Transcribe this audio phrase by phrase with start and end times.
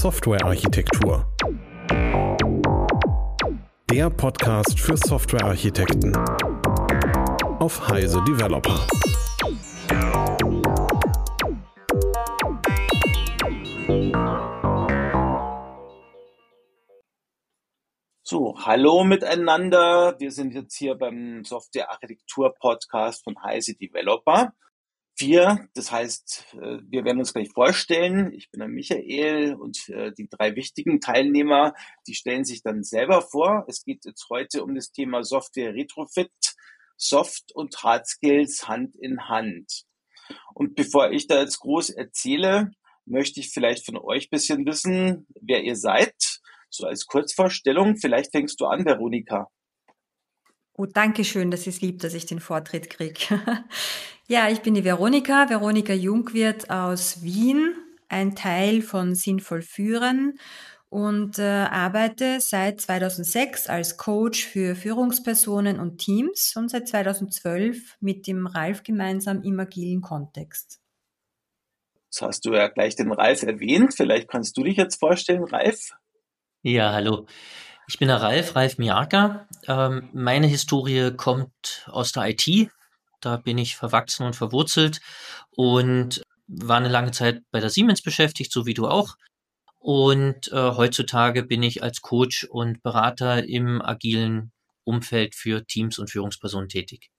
[0.00, 1.30] Softwarearchitektur.
[3.90, 6.16] Der Podcast für Softwarearchitekten
[7.58, 8.86] auf Heise Developer.
[18.22, 20.16] So, hallo miteinander.
[20.18, 24.54] Wir sind jetzt hier beim Softwarearchitektur-Podcast von Heise Developer.
[25.20, 28.32] Wir, das heißt, äh, wir werden uns gleich vorstellen.
[28.32, 31.74] Ich bin der Michael und äh, die drei wichtigen Teilnehmer,
[32.06, 33.64] die stellen sich dann selber vor.
[33.68, 36.32] Es geht jetzt heute um das Thema Software Retrofit,
[36.96, 39.84] Soft und Hard Skills Hand in Hand.
[40.54, 42.70] Und bevor ich da jetzt groß erzähle,
[43.04, 46.14] möchte ich vielleicht von euch ein bisschen wissen, wer ihr seid
[46.70, 49.50] so als Kurzvorstellung, vielleicht fängst du an, Veronika.
[50.80, 53.38] Oh, danke schön, das ist lieb, dass ich den Vortritt kriege.
[54.28, 57.74] ja, ich bin die Veronika, Veronika Jungwirth aus Wien,
[58.08, 60.38] ein Teil von Sinnvoll Führen
[60.88, 68.26] und äh, arbeite seit 2006 als Coach für Führungspersonen und Teams und seit 2012 mit
[68.26, 70.80] dem Ralf gemeinsam im agilen Kontext.
[72.06, 73.92] Jetzt hast du ja gleich den Ralf erwähnt.
[73.94, 75.90] Vielleicht kannst du dich jetzt vorstellen, Ralf.
[76.62, 77.26] Ja, hallo.
[77.90, 79.48] Ich bin der Ralf, Ralf Miaka.
[79.66, 82.70] Ähm, meine Historie kommt aus der IT.
[83.20, 85.00] Da bin ich verwachsen und verwurzelt
[85.50, 89.16] und war eine lange Zeit bei der Siemens beschäftigt, so wie du auch.
[89.80, 94.52] Und äh, heutzutage bin ich als Coach und Berater im agilen
[94.84, 97.10] Umfeld für Teams und Führungspersonen tätig.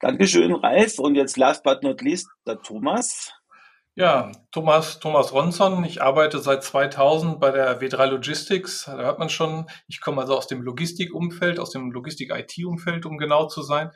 [0.00, 0.98] Dankeschön, Ralf.
[0.98, 3.30] Und jetzt last but not least der Thomas.
[3.96, 5.84] Ja, Thomas, Thomas Ronson.
[5.84, 8.84] Ich arbeite seit 2000 bei der W3 Logistics.
[8.84, 13.48] Da hört man schon, ich komme also aus dem Logistikumfeld, aus dem Logistik-IT-Umfeld, um genau
[13.48, 13.90] zu sein.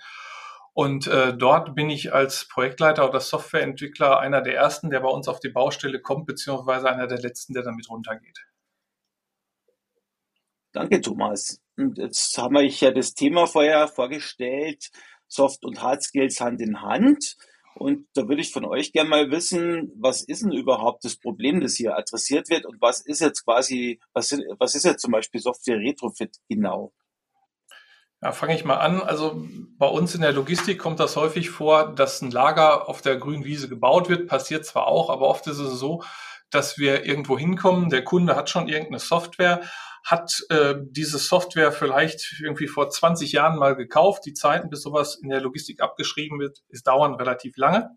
[0.72, 5.28] Und äh, dort bin ich als Projektleiter oder Softwareentwickler einer der ersten, der bei uns
[5.28, 8.38] auf die Baustelle kommt, beziehungsweise einer der letzten, der damit runtergeht.
[10.72, 11.60] Danke, Thomas.
[11.76, 14.90] Und jetzt haben wir ja das Thema vorher vorgestellt,
[15.28, 17.36] Soft- und Hard Skills Hand in Hand.
[17.76, 21.60] Und da würde ich von euch gerne mal wissen, was ist denn überhaupt das Problem,
[21.60, 25.40] das hier adressiert wird und was ist jetzt quasi, was, was ist jetzt zum Beispiel
[25.40, 26.92] Software Retrofit genau?
[28.22, 29.02] Ja, fange ich mal an.
[29.02, 29.44] Also
[29.76, 33.44] bei uns in der Logistik kommt das häufig vor, dass ein Lager auf der grünen
[33.44, 34.28] Wiese gebaut wird.
[34.28, 36.02] Passiert zwar auch, aber oft ist es so,
[36.50, 37.90] dass wir irgendwo hinkommen.
[37.90, 39.62] Der Kunde hat schon irgendeine Software,
[40.04, 44.26] hat äh, diese Software vielleicht irgendwie vor 20 Jahren mal gekauft.
[44.26, 47.90] Die Zeiten, bis sowas in der Logistik abgeschrieben wird, ist dauern relativ lange.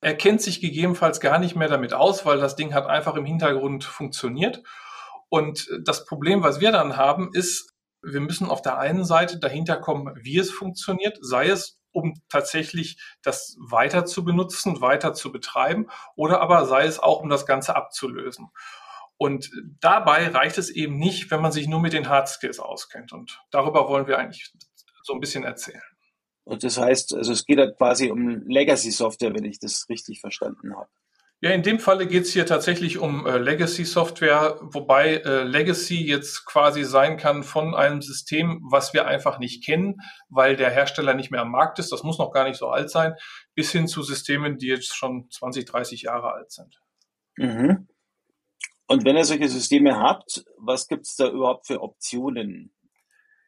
[0.00, 3.26] Er kennt sich gegebenenfalls gar nicht mehr damit aus, weil das Ding hat einfach im
[3.26, 4.62] Hintergrund funktioniert.
[5.28, 9.76] Und das Problem, was wir dann haben, ist, wir müssen auf der einen Seite dahinter
[9.76, 15.88] kommen, wie es funktioniert, sei es um tatsächlich das weiter zu benutzen, weiter zu betreiben
[16.14, 18.50] oder aber sei es auch, um das Ganze abzulösen.
[19.22, 19.50] Und
[19.80, 23.12] dabei reicht es eben nicht, wenn man sich nur mit den Hard Skills auskennt.
[23.12, 24.50] Und darüber wollen wir eigentlich
[25.02, 25.82] so ein bisschen erzählen.
[26.44, 30.20] Und das heißt, also es geht halt quasi um Legacy Software, wenn ich das richtig
[30.20, 30.88] verstanden habe.
[31.42, 36.44] Ja, in dem Falle geht es hier tatsächlich um äh, Legacy-Software, wobei äh, Legacy jetzt
[36.44, 39.96] quasi sein kann von einem System, was wir einfach nicht kennen,
[40.28, 41.92] weil der Hersteller nicht mehr am Markt ist.
[41.92, 43.14] Das muss noch gar nicht so alt sein,
[43.54, 46.78] bis hin zu Systemen, die jetzt schon 20, 30 Jahre alt sind.
[47.36, 47.88] Mhm.
[48.90, 52.74] Und wenn ihr solche Systeme habt, was gibt es da überhaupt für Optionen?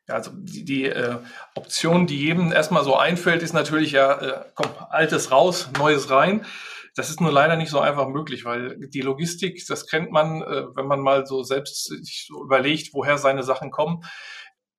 [0.06, 1.16] Ja, also die, die äh,
[1.56, 6.47] Option, die jedem erstmal so einfällt, ist natürlich ja, äh, komm, altes raus, neues rein.
[6.94, 10.76] Das ist nur leider nicht so einfach möglich, weil die Logistik, das kennt man, äh,
[10.76, 14.04] wenn man mal so selbst sich so überlegt, woher seine Sachen kommen.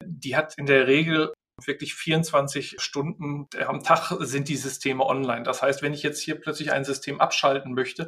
[0.06, 1.34] Die hat in der Regel
[1.66, 5.44] wirklich 24 Stunden am Tag sind die Systeme online.
[5.44, 8.07] Das heißt, wenn ich jetzt hier plötzlich ein System abschalten möchte,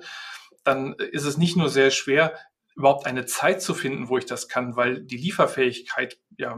[0.65, 2.37] dann ist es nicht nur sehr schwer,
[2.75, 6.57] überhaupt eine Zeit zu finden, wo ich das kann, weil die Lieferfähigkeit, ja,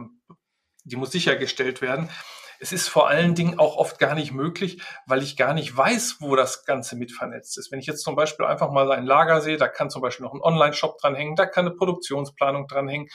[0.84, 2.10] die muss sichergestellt werden.
[2.60, 6.18] Es ist vor allen Dingen auch oft gar nicht möglich, weil ich gar nicht weiß,
[6.22, 7.72] wo das Ganze mit vernetzt ist.
[7.72, 10.34] Wenn ich jetzt zum Beispiel einfach mal ein Lager sehe, da kann zum Beispiel noch
[10.34, 13.10] ein Online-Shop dranhängen, da kann eine Produktionsplanung dranhängen,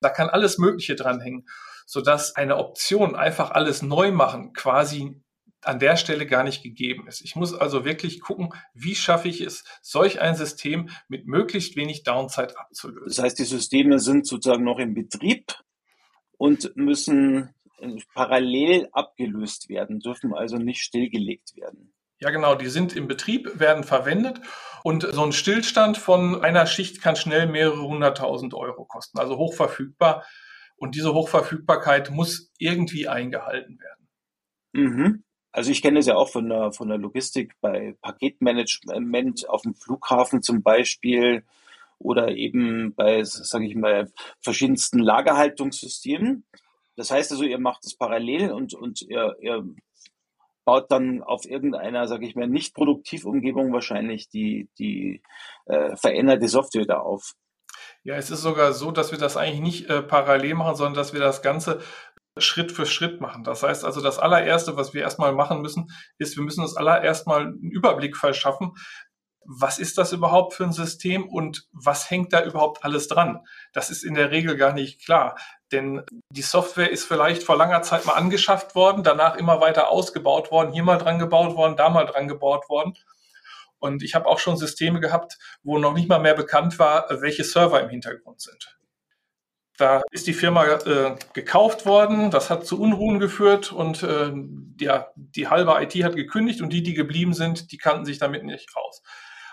[0.00, 1.48] da kann alles Mögliche dranhängen,
[1.84, 5.20] sodass eine Option einfach alles neu machen quasi
[5.62, 7.20] an der Stelle gar nicht gegeben ist.
[7.20, 12.02] Ich muss also wirklich gucken, wie schaffe ich es, solch ein System mit möglichst wenig
[12.02, 13.06] Downside abzulösen.
[13.06, 15.54] Das heißt, die Systeme sind sozusagen noch im Betrieb
[16.38, 17.54] und müssen
[18.14, 21.92] parallel abgelöst werden, dürfen also nicht stillgelegt werden.
[22.18, 24.40] Ja, genau, die sind im Betrieb, werden verwendet
[24.82, 30.24] und so ein Stillstand von einer Schicht kann schnell mehrere hunderttausend Euro kosten, also hochverfügbar.
[30.76, 34.08] Und diese Hochverfügbarkeit muss irgendwie eingehalten werden.
[34.72, 35.24] Mhm.
[35.52, 39.74] Also ich kenne es ja auch von der, von der Logistik bei Paketmanagement auf dem
[39.74, 41.44] Flughafen zum Beispiel
[41.98, 44.10] oder eben bei, sage ich mal,
[44.40, 46.44] verschiedensten Lagerhaltungssystemen.
[46.96, 49.64] Das heißt also, ihr macht es parallel und, und ihr, ihr
[50.64, 55.20] baut dann auf irgendeiner, sage ich mal, nicht Produktivumgebung wahrscheinlich die, die
[55.66, 57.34] äh, veränderte Software da auf.
[58.02, 61.12] Ja, es ist sogar so, dass wir das eigentlich nicht äh, parallel machen, sondern dass
[61.12, 61.80] wir das Ganze
[62.40, 63.44] Schritt für Schritt machen.
[63.44, 67.26] Das heißt also, das allererste, was wir erstmal machen müssen, ist, wir müssen uns allererst
[67.26, 68.74] mal einen Überblick verschaffen,
[69.44, 73.40] was ist das überhaupt für ein System und was hängt da überhaupt alles dran?
[73.72, 75.36] Das ist in der Regel gar nicht klar.
[75.72, 80.50] Denn die Software ist vielleicht vor langer Zeit mal angeschafft worden, danach immer weiter ausgebaut
[80.50, 82.94] worden, hier mal dran gebaut worden, da mal dran gebaut worden.
[83.78, 87.44] Und ich habe auch schon Systeme gehabt, wo noch nicht mal mehr bekannt war, welche
[87.44, 88.78] Server im Hintergrund sind.
[89.80, 94.30] Da ist die Firma äh, gekauft worden, das hat zu Unruhen geführt und äh,
[94.78, 98.44] ja, die halbe IT hat gekündigt und die, die geblieben sind, die kannten sich damit
[98.44, 99.02] nicht aus.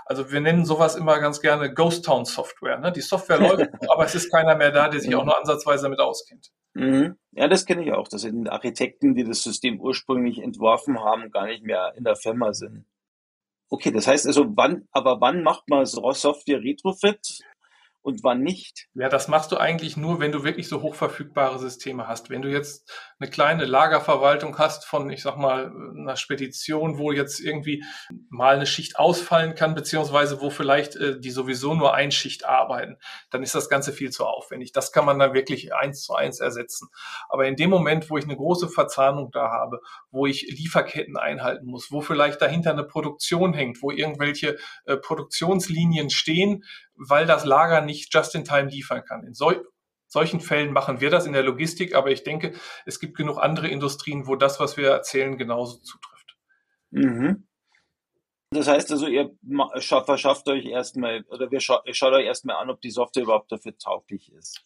[0.06, 2.78] Also wir nennen sowas immer ganz gerne Ghost Town Software.
[2.78, 2.92] Ne?
[2.92, 6.02] Die Software läuft, aber es ist keiner mehr da, der sich auch nur ansatzweise damit
[6.02, 6.50] auskennt.
[6.74, 7.18] Mhm.
[7.32, 8.10] Ja, das kenne ich auch.
[8.10, 12.52] Das sind Architekten, die das System ursprünglich entworfen haben, gar nicht mehr in der Firma
[12.52, 12.84] sind.
[13.70, 17.40] Okay, das heißt also, wann, aber wann macht man so Software Retrofit?
[18.08, 18.88] Und wann nicht?
[18.94, 22.30] Ja, das machst du eigentlich nur, wenn du wirklich so hochverfügbare Systeme hast.
[22.30, 22.90] Wenn du jetzt
[23.20, 27.84] eine kleine Lagerverwaltung hast von, ich sag mal, einer Spedition, wo jetzt irgendwie
[28.30, 32.96] mal eine Schicht ausfallen kann, beziehungsweise wo vielleicht äh, die sowieso nur ein Schicht arbeiten,
[33.30, 34.72] dann ist das Ganze viel zu aufwendig.
[34.72, 36.88] Das kann man dann wirklich eins zu eins ersetzen.
[37.28, 39.82] Aber in dem Moment, wo ich eine große Verzahnung da habe,
[40.12, 46.10] wo ich Lieferketten einhalten muss, wo vielleicht dahinter eine Produktion hängt, wo irgendwelche äh, Produktionslinien
[46.10, 46.64] stehen,
[46.98, 49.26] weil das Lager nicht just in time liefern kann.
[49.26, 49.68] In sol
[50.10, 52.54] solchen Fällen machen wir das in der Logistik, aber ich denke,
[52.86, 56.38] es gibt genug andere Industrien, wo das, was wir erzählen, genauso zutrifft.
[56.92, 57.48] Mhm.
[58.52, 59.32] Das heißt also, ihr
[60.06, 63.78] verschafft euch erstmal, oder wir scha schaut euch erstmal an, ob die Software überhaupt dafür
[63.78, 64.62] tauglich ist.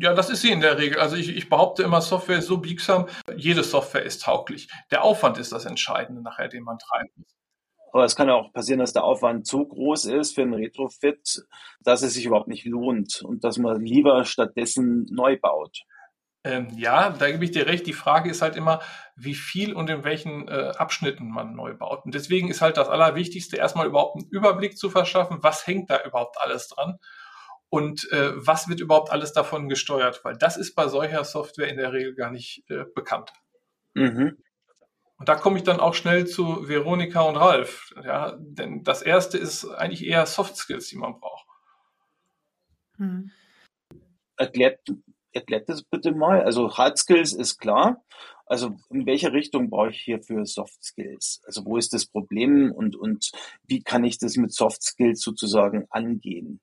[0.00, 1.00] Ja, das ist sie in der Regel.
[1.00, 4.68] Also ich, ich behaupte immer, Software ist so biegsam, jede Software ist tauglich.
[4.92, 7.34] Der Aufwand ist das Entscheidende nachher, den man treiben muss.
[7.94, 11.44] Aber es kann ja auch passieren, dass der Aufwand so groß ist für einen Retrofit,
[11.80, 15.84] dass es sich überhaupt nicht lohnt und dass man lieber stattdessen neu baut.
[16.42, 17.86] Ähm, ja, da gebe ich dir recht.
[17.86, 18.80] Die Frage ist halt immer,
[19.14, 22.04] wie viel und in welchen äh, Abschnitten man neu baut.
[22.04, 26.02] Und deswegen ist halt das Allerwichtigste, erstmal überhaupt einen Überblick zu verschaffen, was hängt da
[26.04, 26.98] überhaupt alles dran
[27.68, 31.76] und äh, was wird überhaupt alles davon gesteuert, weil das ist bei solcher Software in
[31.76, 33.30] der Regel gar nicht äh, bekannt.
[33.94, 34.36] Mhm.
[35.24, 37.94] Und da komme ich dann auch schnell zu Veronika und Ralf.
[38.04, 41.46] Ja, denn das erste ist eigentlich eher Soft Skills, die man braucht.
[42.98, 43.30] Hm.
[44.36, 44.80] Erklärt,
[45.32, 46.42] erklärt das bitte mal.
[46.42, 48.04] Also Hard Skills ist klar.
[48.44, 51.40] Also in welche Richtung brauche ich hier für Soft Skills?
[51.46, 53.32] Also wo ist das Problem und, und
[53.66, 56.60] wie kann ich das mit Soft Skills sozusagen angehen?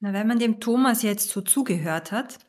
[0.00, 2.40] Na, wenn man dem Thomas jetzt so zugehört hat,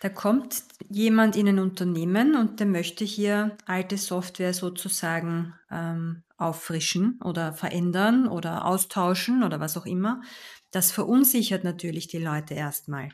[0.00, 7.20] da kommt jemand in ein Unternehmen und der möchte hier alte Software sozusagen ähm, auffrischen
[7.22, 10.22] oder verändern oder austauschen oder was auch immer.
[10.70, 13.10] Das verunsichert natürlich die Leute erstmal.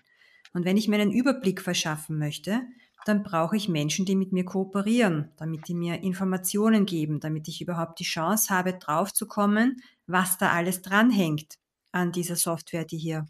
[0.52, 2.62] Und wenn ich mir einen Überblick verschaffen möchte,
[3.06, 7.60] dann brauche ich Menschen, die mit mir kooperieren, damit die mir Informationen geben, damit ich
[7.60, 11.58] überhaupt die Chance habe, draufzukommen, was da alles dranhängt
[11.92, 13.26] an dieser Software, die hier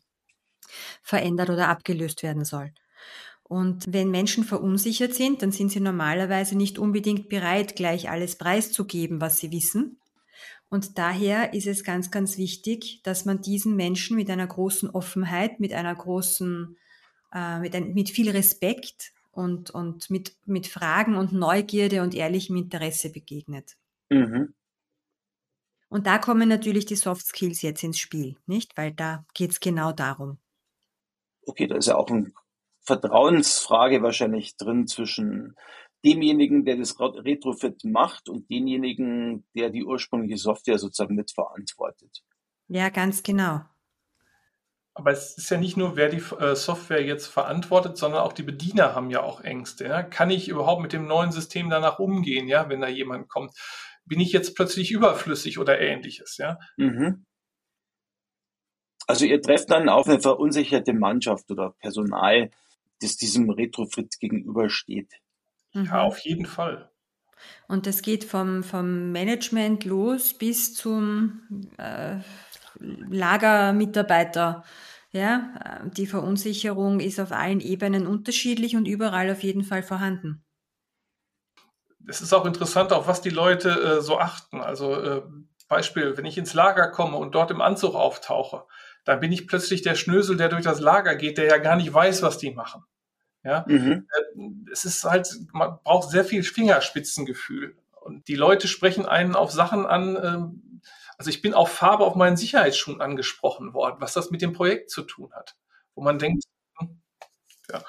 [1.03, 2.73] verändert oder abgelöst werden soll.
[3.50, 9.21] Und wenn Menschen verunsichert sind, dann sind sie normalerweise nicht unbedingt bereit, gleich alles preiszugeben,
[9.21, 9.99] was sie wissen.
[10.69, 15.59] Und daher ist es ganz, ganz wichtig, dass man diesen Menschen mit einer großen Offenheit,
[15.59, 16.76] mit einer großen,
[17.35, 22.54] äh, mit, ein, mit viel Respekt und, und mit, mit Fragen und Neugierde und ehrlichem
[22.54, 23.76] Interesse begegnet.
[24.11, 24.54] Mhm.
[25.88, 28.76] Und da kommen natürlich die Soft Skills jetzt ins Spiel, nicht?
[28.76, 30.38] Weil da geht es genau darum.
[31.47, 32.33] Okay, da ist ja auch ein
[32.83, 35.57] Vertrauensfrage wahrscheinlich drin zwischen
[36.05, 42.23] demjenigen, der das Retrofit macht und denjenigen, der die ursprüngliche Software sozusagen mitverantwortet.
[42.69, 43.61] Ja, ganz genau.
[44.95, 48.43] Aber es ist ja nicht nur, wer die äh, Software jetzt verantwortet, sondern auch die
[48.43, 49.85] Bediener haben ja auch Ängste.
[49.85, 50.03] Ja?
[50.03, 53.53] Kann ich überhaupt mit dem neuen System danach umgehen, ja, wenn da jemand kommt?
[54.05, 56.59] Bin ich jetzt plötzlich überflüssig oder ähnliches, ja?
[56.77, 57.25] Mhm.
[59.07, 62.51] Also ihr trefft dann auf eine verunsicherte Mannschaft oder Personal,
[63.00, 65.12] das diesem Retrofit gegenübersteht.
[65.75, 65.85] Mhm.
[65.85, 66.90] Ja, auf jeden Fall.
[67.69, 72.16] Und das geht vom, vom Management los bis zum äh,
[72.78, 74.64] Lagermitarbeiter.
[75.12, 80.45] Ja, die Verunsicherung ist auf allen Ebenen unterschiedlich und überall auf jeden Fall vorhanden.
[82.07, 84.61] es ist auch interessant, auf was die Leute äh, so achten.
[84.61, 85.23] Also äh,
[85.69, 88.64] Beispiel, wenn ich ins Lager komme und dort im Anzug auftauche,
[89.11, 91.93] dann bin ich plötzlich der Schnösel, der durch das Lager geht, der ja gar nicht
[91.93, 92.85] weiß, was die machen.
[93.43, 94.07] Ja, mhm.
[94.09, 97.76] Äh, es ist halt, man braucht sehr viel Fingerspitzengefühl.
[98.02, 100.17] Und die Leute sprechen einen auf Sachen an.
[100.23, 100.81] Ähm,
[101.19, 104.90] also ich bin auf Farbe auf meinen Sicherheitsschuhen angesprochen worden, was das mit dem Projekt
[104.90, 105.57] zu tun hat.
[105.97, 106.45] Wo man denkt,
[106.79, 107.02] hm,
[107.69, 107.83] ja.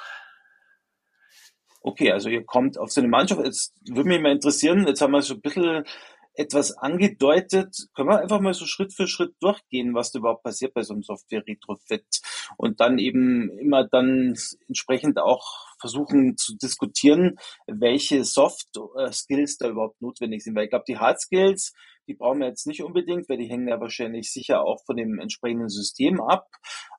[1.81, 3.45] Okay, also ihr kommt auf so eine Mannschaft.
[3.45, 5.85] Jetzt würde mich mal interessieren, jetzt haben wir so ein bisschen
[6.33, 7.87] etwas angedeutet.
[7.95, 10.93] Können wir einfach mal so Schritt für Schritt durchgehen, was da überhaupt passiert bei so
[10.93, 12.21] einem Software-Retrofit
[12.57, 14.35] und dann eben immer dann
[14.67, 17.35] entsprechend auch versuchen zu diskutieren,
[17.67, 20.55] welche Soft-Skills da überhaupt notwendig sind.
[20.55, 21.73] Weil ich glaube, die Hard-Skills,
[22.07, 25.19] die brauchen wir jetzt nicht unbedingt, weil die hängen ja wahrscheinlich sicher auch von dem
[25.19, 26.47] entsprechenden System ab.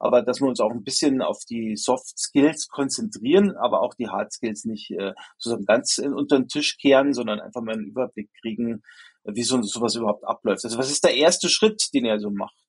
[0.01, 4.09] Aber dass wir uns auch ein bisschen auf die Soft Skills konzentrieren, aber auch die
[4.09, 8.31] Hard Skills nicht äh, sozusagen ganz unter den Tisch kehren, sondern einfach mal einen Überblick
[8.41, 8.83] kriegen,
[9.25, 10.65] wie so sowas überhaupt abläuft.
[10.65, 12.62] Also was ist der erste Schritt, den er so macht?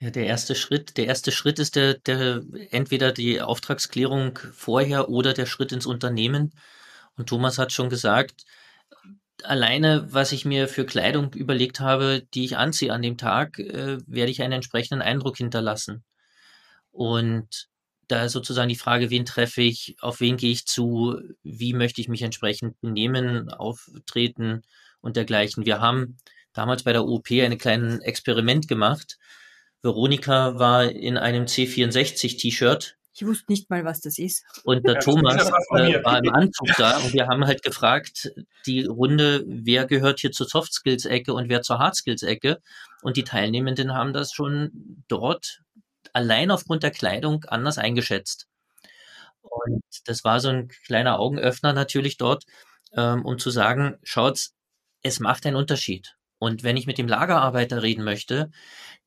[0.00, 5.32] Ja, der erste Schritt, der erste Schritt ist der, der entweder die Auftragsklärung vorher oder
[5.34, 6.54] der Schritt ins Unternehmen.
[7.16, 8.44] Und Thomas hat schon gesagt,
[9.42, 13.98] alleine, was ich mir für Kleidung überlegt habe, die ich anziehe an dem Tag, äh,
[14.06, 16.04] werde ich einen entsprechenden Eindruck hinterlassen.
[16.92, 17.68] Und
[18.08, 22.00] da ist sozusagen die Frage, wen treffe ich, auf wen gehe ich zu, wie möchte
[22.00, 24.62] ich mich entsprechend benehmen, auftreten
[25.00, 25.66] und dergleichen.
[25.66, 26.18] Wir haben
[26.52, 29.18] damals bei der OP ein kleines Experiment gemacht.
[29.82, 32.96] Veronika war in einem C64-T-Shirt.
[33.14, 34.44] Ich wusste nicht mal, was das ist.
[34.62, 38.30] Und der ja, Thomas äh, war im Anzug da und wir haben halt gefragt,
[38.66, 42.60] die Runde, wer gehört hier zur Soft Skills Ecke und wer zur Hard Skills Ecke?
[43.02, 45.62] Und die Teilnehmenden haben das schon dort
[46.12, 48.46] allein aufgrund der Kleidung anders eingeschätzt.
[49.42, 52.44] Und das war so ein kleiner Augenöffner natürlich dort,
[52.92, 54.50] ähm, um zu sagen, schaut,
[55.02, 56.16] es macht einen Unterschied.
[56.38, 58.50] Und wenn ich mit dem Lagerarbeiter reden möchte,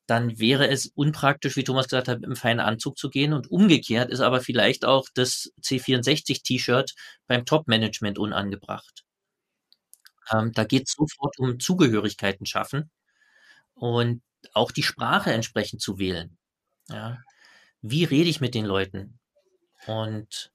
[0.08, 3.34] dann wäre es unpraktisch, wie Thomas gesagt hat, im feinen Anzug zu gehen.
[3.34, 6.94] Und umgekehrt ist aber vielleicht auch das C64-T-Shirt
[7.28, 9.06] beim Top-Management unangebracht.
[10.32, 12.90] Ähm, da geht es sofort um Zugehörigkeiten schaffen
[13.74, 14.22] und
[14.54, 16.38] auch die Sprache entsprechend zu wählen.
[16.90, 17.20] Ja.
[17.82, 19.20] Wie rede ich mit den Leuten?
[19.88, 20.52] Und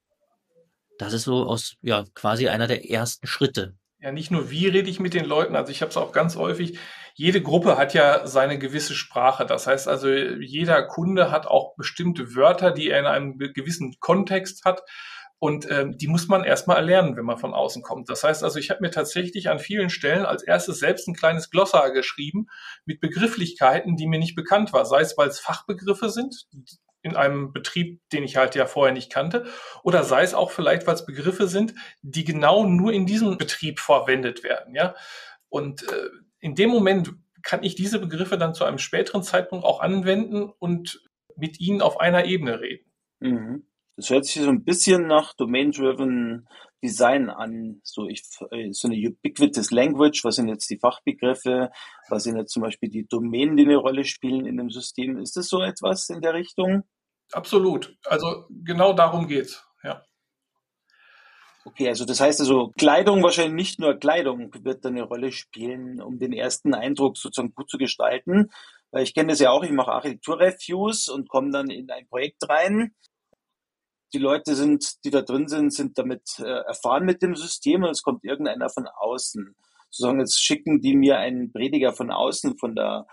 [0.98, 3.76] das ist so aus, ja, quasi einer der ersten Schritte.
[4.06, 6.36] Ja, nicht nur wie rede ich mit den Leuten, also ich habe es auch ganz
[6.36, 6.78] häufig,
[7.14, 9.46] jede Gruppe hat ja seine gewisse Sprache.
[9.46, 14.64] Das heißt also, jeder Kunde hat auch bestimmte Wörter, die er in einem gewissen Kontext
[14.64, 14.82] hat.
[15.40, 18.08] Und ähm, die muss man erstmal erlernen, wenn man von außen kommt.
[18.08, 21.50] Das heißt also, ich habe mir tatsächlich an vielen Stellen als erstes selbst ein kleines
[21.50, 22.46] Glossar geschrieben
[22.84, 24.86] mit Begrifflichkeiten, die mir nicht bekannt war.
[24.86, 26.46] Sei es, weil es Fachbegriffe sind
[27.06, 29.46] in einem Betrieb, den ich halt ja vorher nicht kannte,
[29.82, 33.80] oder sei es auch vielleicht, weil es Begriffe sind, die genau nur in diesem Betrieb
[33.80, 34.75] verwendet werden.
[34.75, 34.94] Ja,
[35.48, 36.08] und äh,
[36.40, 41.00] in dem Moment kann ich diese Begriffe dann zu einem späteren Zeitpunkt auch anwenden und
[41.36, 42.90] mit ihnen auf einer Ebene reden.
[43.20, 43.66] Mhm.
[43.96, 46.46] Das hört sich so ein bisschen nach Domain-Driven
[46.82, 47.80] Design an.
[47.82, 50.22] So, ich, äh, so eine ubiquitous Language.
[50.25, 51.70] Was sind jetzt die Fachbegriffe?
[52.08, 55.18] Was sind jetzt zum Beispiel die Domänen, die eine Rolle spielen in dem System?
[55.18, 56.84] Ist das so etwas in der Richtung?
[57.33, 57.97] Absolut.
[58.04, 59.64] Also genau darum geht's.
[59.83, 60.02] Ja.
[61.64, 66.18] Okay, also das heißt also Kleidung, wahrscheinlich nicht nur Kleidung wird eine Rolle spielen, um
[66.18, 68.50] den ersten Eindruck sozusagen gut zu gestalten.
[68.92, 72.49] Weil ich kenne das ja auch, ich mache Architekturreviews und komme dann in ein Projekt
[72.49, 72.95] rein
[74.12, 77.90] die Leute sind, die da drin sind, sind damit äh, erfahren mit dem System und
[77.90, 79.54] es kommt irgendeiner von außen.
[79.96, 83.06] Sozusagen jetzt schicken die mir einen Prediger von außen, von der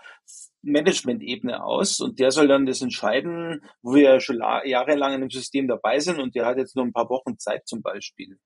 [0.62, 5.66] Management-Ebene aus und der soll dann das entscheiden, wo wir schon jahrelang in dem System
[5.68, 8.38] dabei sind und der hat jetzt nur ein paar Wochen Zeit zum Beispiel.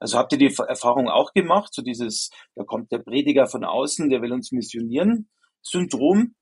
[0.00, 4.10] Also habt ihr die Erfahrung auch gemacht, so dieses, da kommt der Prediger von außen,
[4.10, 5.28] der will uns missionieren,
[5.62, 6.34] Syndrom?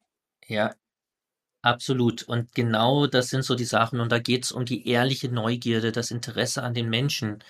[0.47, 0.75] Ja,
[1.65, 2.25] Absolut.
[2.25, 4.01] Und genau das sind so die Sachen.
[4.01, 7.45] Und da geht es um die ehrliche Neugierde, das Interesse an den Menschen.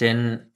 [0.00, 0.52] Denn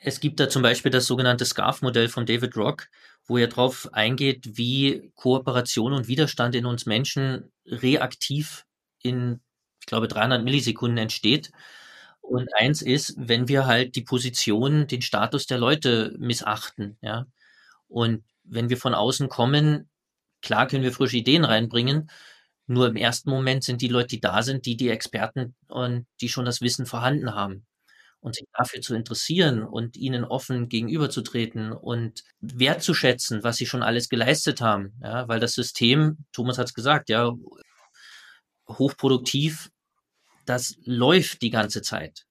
[0.00, 2.88] es gibt da zum Beispiel das sogenannte SCARF-Modell von David Rock,
[3.26, 8.64] wo er darauf eingeht, wie Kooperation und Widerstand in uns Menschen reaktiv
[9.02, 9.40] in,
[9.80, 11.50] ich glaube, 300 Millisekunden entsteht.
[12.20, 17.26] Und eins ist, wenn wir halt die Position, den Status der Leute missachten, ja.
[17.88, 19.88] Und wenn wir von außen kommen,
[20.42, 22.10] Klar können wir frische Ideen reinbringen,
[22.66, 26.28] nur im ersten Moment sind die Leute, die da sind, die die Experten und die
[26.28, 27.66] schon das Wissen vorhanden haben.
[28.26, 34.08] Und sich dafür zu interessieren und ihnen offen gegenüberzutreten und wertzuschätzen, was sie schon alles
[34.08, 34.94] geleistet haben.
[35.00, 37.32] Ja, weil das System, Thomas hat es gesagt, ja,
[38.68, 39.70] hochproduktiv,
[40.44, 42.26] das läuft die ganze Zeit.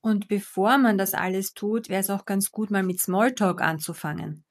[0.00, 4.44] Und bevor man das alles tut, wäre es auch ganz gut, mal mit Smalltalk anzufangen.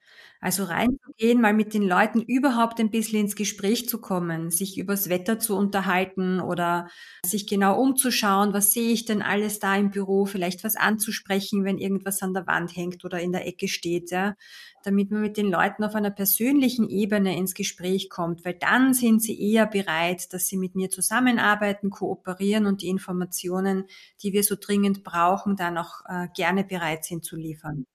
[0.44, 5.08] Also reinzugehen, mal mit den Leuten überhaupt ein bisschen ins Gespräch zu kommen, sich übers
[5.08, 6.90] Wetter zu unterhalten oder
[7.24, 11.78] sich genau umzuschauen, was sehe ich denn alles da im Büro, vielleicht was anzusprechen, wenn
[11.78, 14.36] irgendwas an der Wand hängt oder in der Ecke steht, ja,
[14.84, 19.22] damit man mit den Leuten auf einer persönlichen Ebene ins Gespräch kommt, weil dann sind
[19.22, 23.86] sie eher bereit, dass sie mit mir zusammenarbeiten, kooperieren und die Informationen,
[24.24, 27.86] die wir so dringend brauchen, dann auch äh, gerne bereit sind zu liefern.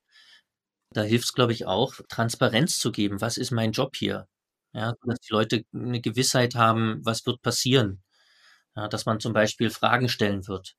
[0.96, 3.20] Da hilft es, glaube ich, auch, Transparenz zu geben.
[3.20, 4.28] Was ist mein Job hier?
[4.72, 8.02] Ja, dass die Leute eine Gewissheit haben, was wird passieren.
[8.74, 10.74] Ja, dass man zum Beispiel Fragen stellen wird.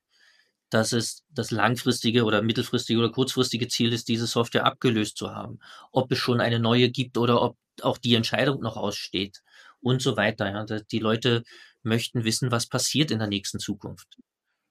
[0.70, 5.60] Dass es das langfristige oder mittelfristige oder kurzfristige Ziel ist, diese Software abgelöst zu haben.
[5.92, 9.44] Ob es schon eine neue gibt oder ob auch die Entscheidung noch aussteht
[9.80, 10.50] und so weiter.
[10.50, 11.44] Ja, die Leute
[11.84, 14.18] möchten wissen, was passiert in der nächsten Zukunft.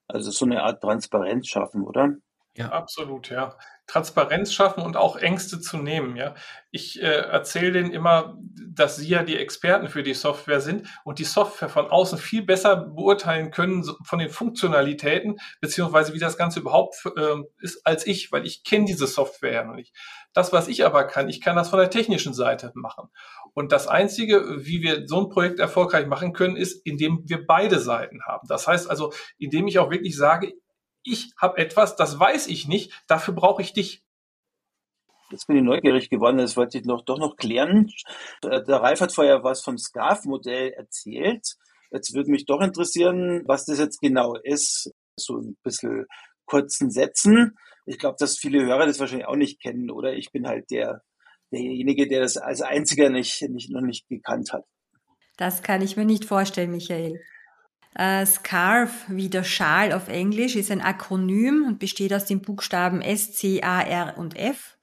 [0.09, 2.17] Also so eine Art Transparenz schaffen, oder?
[2.57, 3.55] Ja, absolut, ja.
[3.85, 6.33] Transparenz schaffen und auch Ängste zu nehmen, ja.
[6.71, 8.35] Ich äh, erzähle denen immer,
[8.67, 12.41] dass sie ja die Experten für die Software sind und die Software von außen viel
[12.43, 18.31] besser beurteilen können von den Funktionalitäten, beziehungsweise wie das Ganze überhaupt äh, ist, als ich,
[18.31, 19.95] weil ich kenne diese Software ja noch nicht.
[20.33, 23.09] Das, was ich aber kann, ich kann das von der technischen Seite machen.
[23.53, 27.79] Und das Einzige, wie wir so ein Projekt erfolgreich machen können, ist, indem wir beide
[27.79, 28.47] Seiten haben.
[28.47, 30.53] Das heißt also, indem ich auch wirklich sage,
[31.07, 34.03] ich habe etwas, das weiß ich nicht, dafür brauche ich dich.
[35.29, 37.91] Jetzt bin ich neugierig geworden, das wollte ich noch, doch noch klären.
[38.43, 41.55] Der Ralf hat vorher was vom SCARF-Modell erzählt.
[41.91, 44.91] Jetzt würde mich doch interessieren, was das jetzt genau ist.
[45.17, 46.05] So ein bisschen
[46.45, 47.57] kurzen Sätzen.
[47.85, 50.13] Ich glaube, dass viele Hörer das wahrscheinlich auch nicht kennen, oder?
[50.13, 51.01] Ich bin halt der,
[51.51, 54.63] derjenige, der das als einziger nicht, nicht, noch nicht gekannt hat.
[55.37, 57.21] Das kann ich mir nicht vorstellen, Michael.
[57.99, 63.01] Uh, SCARF, wie der Schal auf Englisch, ist ein Akronym und besteht aus den Buchstaben
[63.01, 64.77] S, C, A, R und F.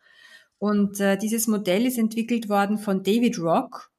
[0.59, 3.93] Und uh, dieses Modell ist entwickelt worden von David Rock,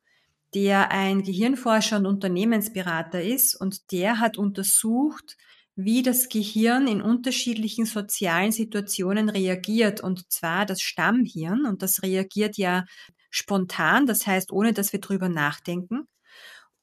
[0.54, 3.56] der ein Gehirnforscher und Unternehmensberater ist.
[3.56, 5.38] Und der hat untersucht,
[5.78, 10.02] wie das Gehirn in unterschiedlichen sozialen Situationen reagiert.
[10.02, 11.66] Und zwar das Stammhirn.
[11.66, 12.84] Und das reagiert ja
[13.30, 16.06] spontan, das heißt ohne dass wir drüber nachdenken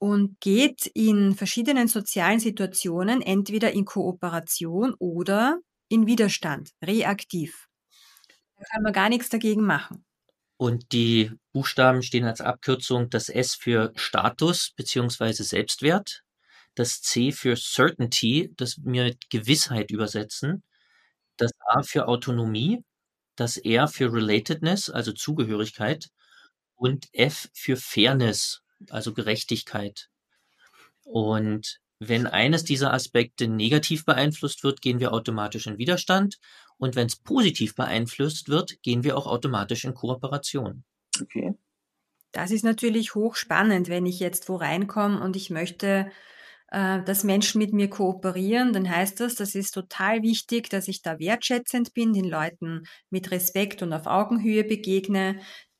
[0.02, 7.68] und geht in verschiedenen sozialen Situationen entweder in Kooperation oder in Widerstand, reaktiv.
[8.56, 10.04] Da kann man gar nichts dagegen machen.
[10.56, 15.34] Und die Buchstaben stehen als Abkürzung das S für Status bzw.
[15.34, 16.24] Selbstwert,
[16.74, 20.64] das C für Certainty, das wir mit Gewissheit übersetzen,
[21.36, 22.82] das A für Autonomie,
[23.36, 26.08] das R für Relatedness, also Zugehörigkeit
[26.74, 30.08] und F für Fairness, also Gerechtigkeit.
[31.04, 36.38] Und wenn eines dieser Aspekte negativ beeinflusst wird, gehen wir automatisch in Widerstand.
[36.78, 40.84] Und wenn es positiv beeinflusst wird, gehen wir auch automatisch in Kooperation.
[41.20, 41.54] Okay.
[42.32, 46.10] Das ist natürlich hochspannend, wenn ich jetzt wo reinkomme und ich möchte,
[46.68, 51.02] äh, dass Menschen mit mir kooperieren, dann heißt das, das ist total wichtig, dass ich
[51.02, 55.38] da wertschätzend bin, den Leuten mit Respekt und auf Augenhöhe begegne,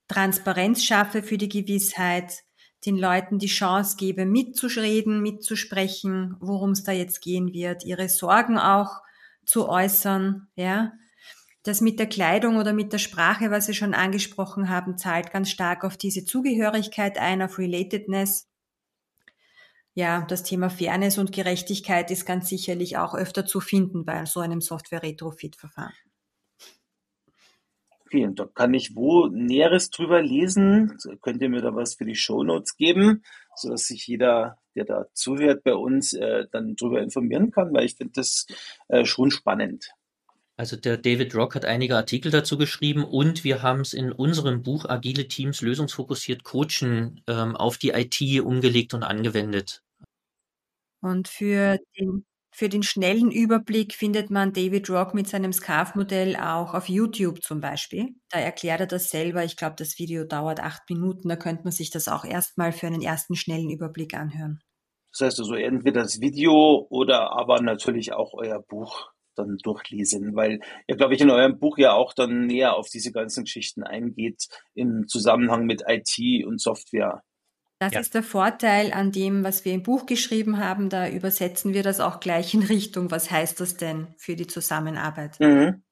[0.09, 2.43] Transparenz schaffe für die Gewissheit,
[2.85, 8.59] den Leuten die Chance gebe, mitzureden, mitzusprechen, worum es da jetzt gehen wird, ihre Sorgen
[8.59, 9.03] auch
[9.45, 10.93] zu äußern, ja.
[11.65, 15.49] Das mit der Kleidung oder mit der Sprache, was Sie schon angesprochen haben, zahlt ganz
[15.49, 18.49] stark auf diese Zugehörigkeit ein, auf Relatedness.
[19.95, 24.41] Ja, das Thema Fairness und Gerechtigkeit ist ganz sicherlich auch öfter zu finden bei so
[24.41, 25.93] einem Software-Retrofit-Verfahren.
[28.13, 30.99] Okay, und da kann ich wo Näheres drüber lesen?
[31.23, 33.23] Könnt ihr mir da was für die Shownotes geben,
[33.57, 37.97] sodass sich jeder, der da zuhört bei uns, äh, dann drüber informieren kann, weil ich
[37.97, 38.47] finde das
[38.89, 39.95] äh, schon spannend.
[40.59, 44.63] Also der David Rock hat einige Artikel dazu geschrieben und wir haben es in unserem
[44.63, 49.83] Buch Agile Teams lösungsfokussiert Coachen ähm, auf die IT umgelegt und angewendet.
[51.01, 56.75] Und für den für den schnellen Überblick findet man David Rock mit seinem Scarf-Modell auch
[56.75, 58.15] auf YouTube zum Beispiel.
[58.31, 59.43] Da erklärt er das selber.
[59.43, 61.31] Ich glaube, das Video dauert acht Minuten.
[61.31, 64.61] Da könnte man sich das auch erstmal für einen ersten schnellen Überblick anhören.
[65.13, 70.61] Das heißt also entweder das Video oder aber natürlich auch euer Buch dann durchlesen, weil
[70.87, 74.49] ihr, glaube ich, in eurem Buch ja auch dann näher auf diese ganzen Geschichten eingeht
[74.75, 77.23] im Zusammenhang mit IT und Software.
[77.83, 77.99] Das ja.
[78.01, 80.89] ist der Vorteil an dem, was wir im Buch geschrieben haben.
[80.89, 85.41] Da übersetzen wir das auch gleich in Richtung, was heißt das denn für die Zusammenarbeit?
[85.41, 85.83] Mhm.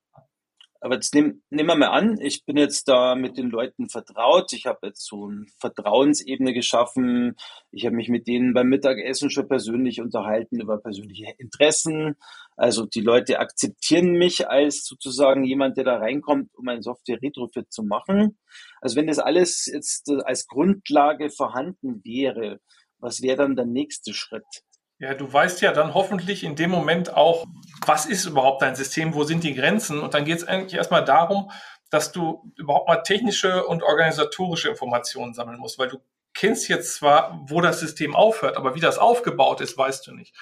[0.82, 4.52] Aber jetzt nehmen nehmen wir mal an, ich bin jetzt da mit den Leuten vertraut.
[4.54, 7.36] Ich habe jetzt so eine Vertrauensebene geschaffen.
[7.70, 12.16] Ich habe mich mit denen beim Mittagessen schon persönlich unterhalten über persönliche Interessen.
[12.56, 17.82] Also die Leute akzeptieren mich als sozusagen jemand, der da reinkommt, um ein Software-Retrofit zu
[17.82, 18.38] machen.
[18.80, 22.58] Also wenn das alles jetzt als Grundlage vorhanden wäre,
[22.98, 24.44] was wäre dann der nächste Schritt?
[25.00, 27.46] Ja, du weißt ja dann hoffentlich in dem Moment auch,
[27.86, 29.98] was ist überhaupt dein System, wo sind die Grenzen?
[29.98, 31.50] Und dann geht es eigentlich erstmal darum,
[31.88, 36.02] dass du überhaupt mal technische und organisatorische Informationen sammeln musst, weil du
[36.34, 40.36] kennst jetzt zwar, wo das System aufhört, aber wie das aufgebaut ist, weißt du nicht.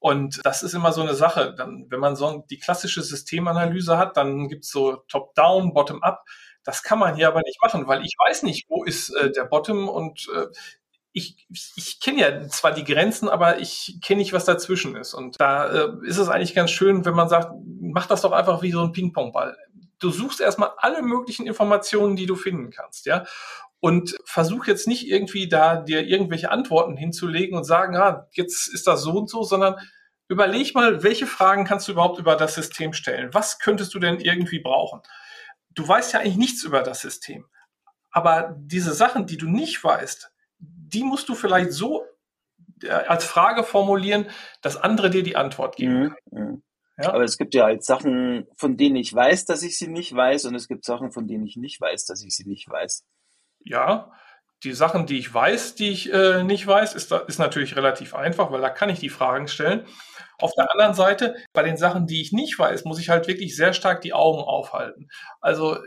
[0.00, 1.54] Und das ist immer so eine Sache.
[1.56, 6.24] Dann, wenn man so die klassische Systemanalyse hat, dann gibt's so Top-Down, Bottom-Up.
[6.64, 9.44] Das kann man hier aber nicht machen, weil ich weiß nicht, wo ist äh, der
[9.44, 10.46] Bottom und äh,
[11.14, 11.46] ich,
[11.76, 15.14] ich kenne ja zwar die Grenzen, aber ich kenne nicht, was dazwischen ist.
[15.14, 18.62] Und da äh, ist es eigentlich ganz schön, wenn man sagt, mach das doch einfach
[18.62, 19.56] wie so ein Ping-Pong-Ball.
[20.00, 23.24] Du suchst erstmal alle möglichen Informationen, die du finden kannst, ja.
[23.78, 28.88] Und versuch jetzt nicht irgendwie da dir irgendwelche Antworten hinzulegen und sagen, ah, jetzt ist
[28.88, 29.76] das so und so, sondern
[30.26, 33.32] überleg mal, welche Fragen kannst du überhaupt über das System stellen?
[33.32, 35.00] Was könntest du denn irgendwie brauchen?
[35.70, 37.46] Du weißt ja eigentlich nichts über das System.
[38.10, 40.33] Aber diese Sachen, die du nicht weißt,
[40.94, 42.04] die musst du vielleicht so
[42.82, 44.26] äh, als Frage formulieren,
[44.62, 46.14] dass andere dir die Antwort geben.
[46.30, 46.38] Mhm.
[46.38, 46.62] mhm.
[46.96, 47.12] Ja?
[47.12, 50.44] Aber es gibt ja halt Sachen, von denen ich weiß, dass ich sie nicht weiß,
[50.44, 53.04] und es gibt Sachen, von denen ich nicht weiß, dass ich sie nicht weiß.
[53.64, 54.12] Ja,
[54.64, 58.50] die Sachen, die ich weiß, die ich äh, nicht weiß, ist, ist natürlich relativ einfach,
[58.50, 59.86] weil da kann ich die Fragen stellen.
[60.38, 63.54] Auf der anderen Seite, bei den Sachen, die ich nicht weiß, muss ich halt wirklich
[63.54, 65.08] sehr stark die Augen aufhalten.
[65.40, 65.80] Also äh,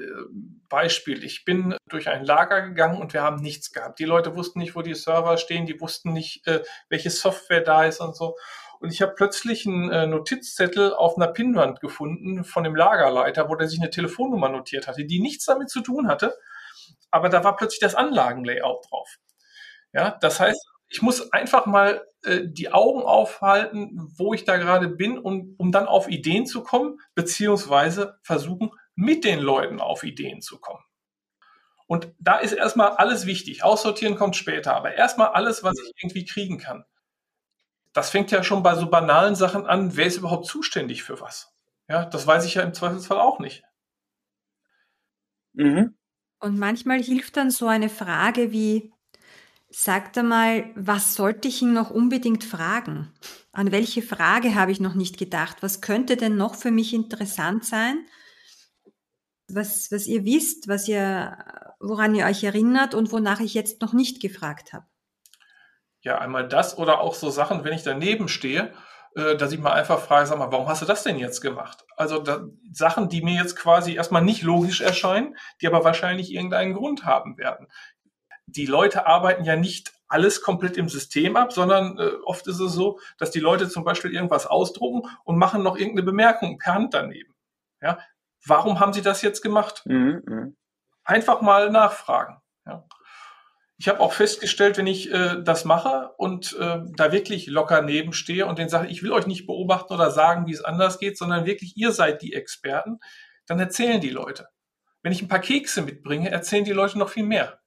[0.69, 3.99] Beispiel, ich bin durch ein Lager gegangen und wir haben nichts gehabt.
[3.99, 7.83] Die Leute wussten nicht, wo die Server stehen, die wussten nicht, äh, welche Software da
[7.83, 8.35] ist und so.
[8.79, 13.55] Und ich habe plötzlich einen äh, Notizzettel auf einer Pinnwand gefunden von dem Lagerleiter, wo
[13.55, 16.37] der sich eine Telefonnummer notiert hatte, die nichts damit zu tun hatte.
[17.11, 19.17] Aber da war plötzlich das Anlagenlayout drauf.
[19.93, 24.87] Ja, das heißt, ich muss einfach mal äh, die Augen aufhalten, wo ich da gerade
[24.89, 30.41] bin, und, um dann auf Ideen zu kommen, beziehungsweise versuchen, mit den Leuten auf Ideen
[30.41, 30.83] zu kommen.
[31.87, 33.63] Und da ist erstmal alles wichtig.
[33.63, 36.85] Aussortieren kommt später, aber erstmal alles, was ich irgendwie kriegen kann.
[37.93, 39.95] Das fängt ja schon bei so banalen Sachen an.
[39.95, 41.53] Wer ist überhaupt zuständig für was?
[41.87, 43.63] Ja, das weiß ich ja im Zweifelsfall auch nicht.
[45.53, 45.96] Mhm.
[46.39, 48.91] Und manchmal hilft dann so eine Frage wie,
[49.69, 53.11] Sag da mal, was sollte ich ihn noch unbedingt fragen?
[53.51, 55.57] An welche Frage habe ich noch nicht gedacht?
[55.61, 58.05] Was könnte denn noch für mich interessant sein?
[59.49, 61.37] Was, was ihr wisst, was ihr,
[61.79, 64.85] woran ihr euch erinnert und wonach ich jetzt noch nicht gefragt habe.
[66.01, 68.73] Ja, einmal das oder auch so Sachen, wenn ich daneben stehe,
[69.17, 71.85] äh, dass ich mal einfach frage, sag mal, warum hast du das denn jetzt gemacht?
[71.97, 76.73] Also da, Sachen, die mir jetzt quasi erstmal nicht logisch erscheinen, die aber wahrscheinlich irgendeinen
[76.73, 77.67] Grund haben werden
[78.47, 82.71] die Leute arbeiten ja nicht alles komplett im System ab, sondern äh, oft ist es
[82.71, 86.93] so, dass die Leute zum Beispiel irgendwas ausdrucken und machen noch irgendeine Bemerkung per Hand
[86.93, 87.33] daneben.
[87.81, 87.99] Ja,
[88.45, 89.83] warum haben sie das jetzt gemacht?
[89.85, 90.47] Mhm, mh.
[91.03, 92.41] Einfach mal nachfragen.
[92.65, 92.85] Ja.
[93.79, 98.47] Ich habe auch festgestellt, wenn ich äh, das mache und äh, da wirklich locker nebenstehe
[98.47, 101.45] und den sage, ich will euch nicht beobachten oder sagen, wie es anders geht, sondern
[101.45, 102.99] wirklich ihr seid die Experten,
[103.45, 104.47] dann erzählen die Leute.
[105.03, 107.59] Wenn ich ein paar Kekse mitbringe, erzählen die Leute noch viel mehr.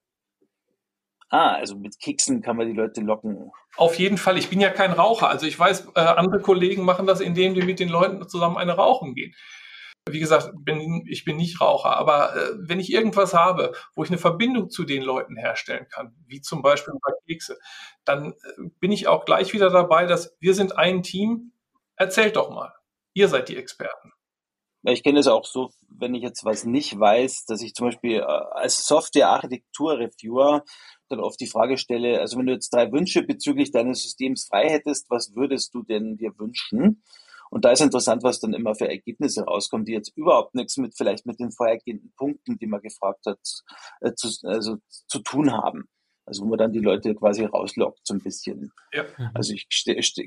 [1.29, 3.51] Ah, also mit Keksen kann man die Leute locken.
[3.77, 4.37] Auf jeden Fall.
[4.37, 5.29] Ich bin ja kein Raucher.
[5.29, 8.73] Also ich weiß, äh, andere Kollegen machen das, indem die mit den Leuten zusammen eine
[8.73, 9.33] rauchen gehen.
[10.09, 14.09] Wie gesagt, bin, ich bin nicht Raucher, aber äh, wenn ich irgendwas habe, wo ich
[14.09, 17.59] eine Verbindung zu den Leuten herstellen kann, wie zum Beispiel paar Kekse,
[18.03, 21.53] dann äh, bin ich auch gleich wieder dabei, dass wir sind ein Team.
[21.95, 22.73] Erzählt doch mal.
[23.13, 24.11] Ihr seid die Experten.
[24.83, 28.15] Ich kenne es auch so, wenn ich jetzt was nicht weiß, dass ich zum Beispiel
[28.15, 30.63] äh, als Software-Architektur-Reviewer
[31.09, 34.69] dann oft die Frage stelle, also wenn du jetzt drei Wünsche bezüglich deines Systems frei
[34.69, 37.03] hättest, was würdest du denn dir wünschen?
[37.51, 40.95] Und da ist interessant, was dann immer für Ergebnisse rauskommen, die jetzt überhaupt nichts mit
[40.95, 43.39] vielleicht mit den vorhergehenden Punkten, die man gefragt hat,
[43.99, 45.83] äh, zu, also zu tun haben.
[46.25, 48.71] Also wo man dann die Leute quasi rauslockt so ein bisschen.
[48.93, 49.05] Ja.
[49.33, 49.67] Also ich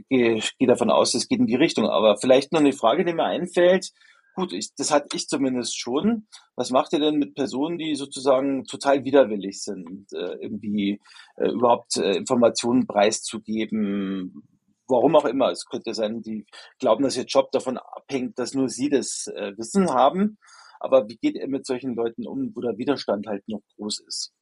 [0.08, 1.88] gehe geh davon aus, es geht in die Richtung.
[1.88, 3.90] Aber vielleicht noch eine Frage, die mir einfällt.
[4.34, 6.26] Gut, ich, das hatte ich zumindest schon.
[6.56, 11.00] Was macht ihr denn mit Personen, die sozusagen total widerwillig sind, äh, irgendwie
[11.37, 14.42] äh, überhaupt äh, Informationen preiszugeben?
[14.87, 15.51] Warum auch immer.
[15.51, 16.47] Es könnte sein, die
[16.79, 20.38] glauben, dass ihr Job davon abhängt, dass nur sie das äh, Wissen haben.
[20.79, 24.33] Aber wie geht ihr mit solchen Leuten um, wo der Widerstand halt noch groß ist?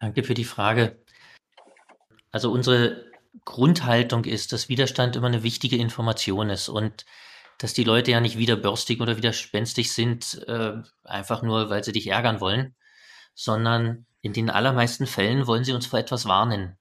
[0.00, 1.02] Danke für die Frage.
[2.30, 3.10] Also unsere
[3.44, 7.04] Grundhaltung ist, dass Widerstand immer eine wichtige Information ist und
[7.58, 12.08] dass die Leute ja nicht widerbörstig oder widerspenstig sind, äh, einfach nur, weil sie dich
[12.08, 12.74] ärgern wollen,
[13.34, 16.78] sondern in den allermeisten Fällen wollen sie uns vor etwas warnen.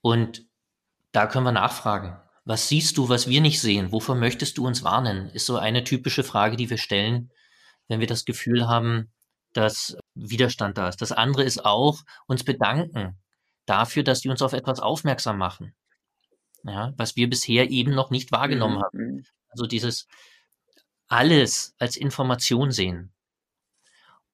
[0.00, 0.47] Und
[1.12, 2.16] da können wir nachfragen.
[2.44, 3.92] Was siehst du, was wir nicht sehen?
[3.92, 5.28] Wovor möchtest du uns warnen?
[5.30, 7.30] Ist so eine typische Frage, die wir stellen,
[7.88, 9.12] wenn wir das Gefühl haben,
[9.52, 11.00] dass Widerstand da ist.
[11.02, 13.18] Das andere ist auch uns bedanken
[13.66, 15.74] dafür, dass die uns auf etwas aufmerksam machen.
[16.64, 18.82] Ja, was wir bisher eben noch nicht wahrgenommen mhm.
[18.82, 19.26] haben.
[19.48, 20.06] Also dieses
[21.08, 23.12] alles als Information sehen.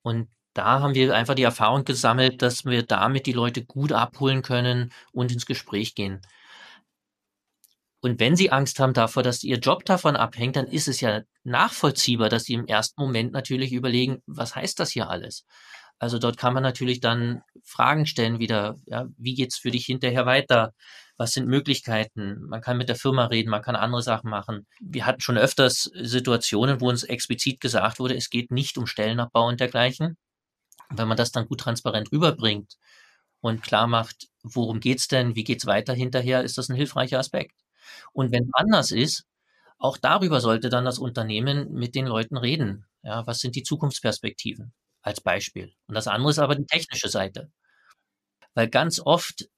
[0.03, 4.43] Und da haben wir einfach die Erfahrung gesammelt, dass wir damit die Leute gut abholen
[4.43, 6.21] können und ins Gespräch gehen.
[8.05, 11.23] Und wenn sie Angst haben davor, dass ihr Job davon abhängt, dann ist es ja
[11.43, 15.47] nachvollziehbar, dass sie im ersten Moment natürlich überlegen, was heißt das hier alles?
[15.99, 20.27] Also dort kann man natürlich dann Fragen stellen wieder, ja, wie geht's für dich hinterher
[20.27, 20.75] weiter?
[21.17, 22.43] Was sind Möglichkeiten?
[22.47, 24.67] Man kann mit der Firma reden, man kann andere Sachen machen.
[24.83, 29.49] Wir hatten schon öfters Situationen, wo uns explizit gesagt wurde, es geht nicht um Stellenabbau
[29.49, 30.19] und dergleichen.
[30.91, 32.75] Wenn man das dann gut transparent rüberbringt
[33.41, 37.64] und klar macht, worum geht's denn, wie geht's weiter hinterher, ist das ein hilfreicher Aspekt.
[38.13, 39.25] Und wenn anders ist,
[39.79, 42.87] auch darüber sollte dann das Unternehmen mit den Leuten reden.
[43.03, 45.75] Ja, was sind die Zukunftsperspektiven als Beispiel?
[45.87, 47.51] Und das andere ist aber die technische Seite.
[48.55, 49.49] Weil ganz oft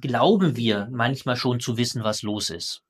[0.00, 2.82] glauben wir manchmal schon zu wissen, was los ist.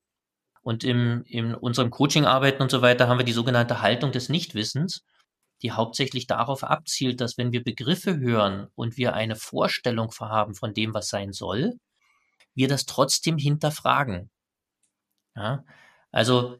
[0.61, 5.05] Und im, in unserem Coaching-Arbeiten und so weiter haben wir die sogenannte Haltung des Nichtwissens,
[5.61, 10.73] die hauptsächlich darauf abzielt, dass wenn wir Begriffe hören und wir eine Vorstellung haben von
[10.73, 11.79] dem, was sein soll,
[12.53, 14.29] wir das trotzdem hinterfragen.
[15.37, 15.63] Ja?
[16.11, 16.57] Also,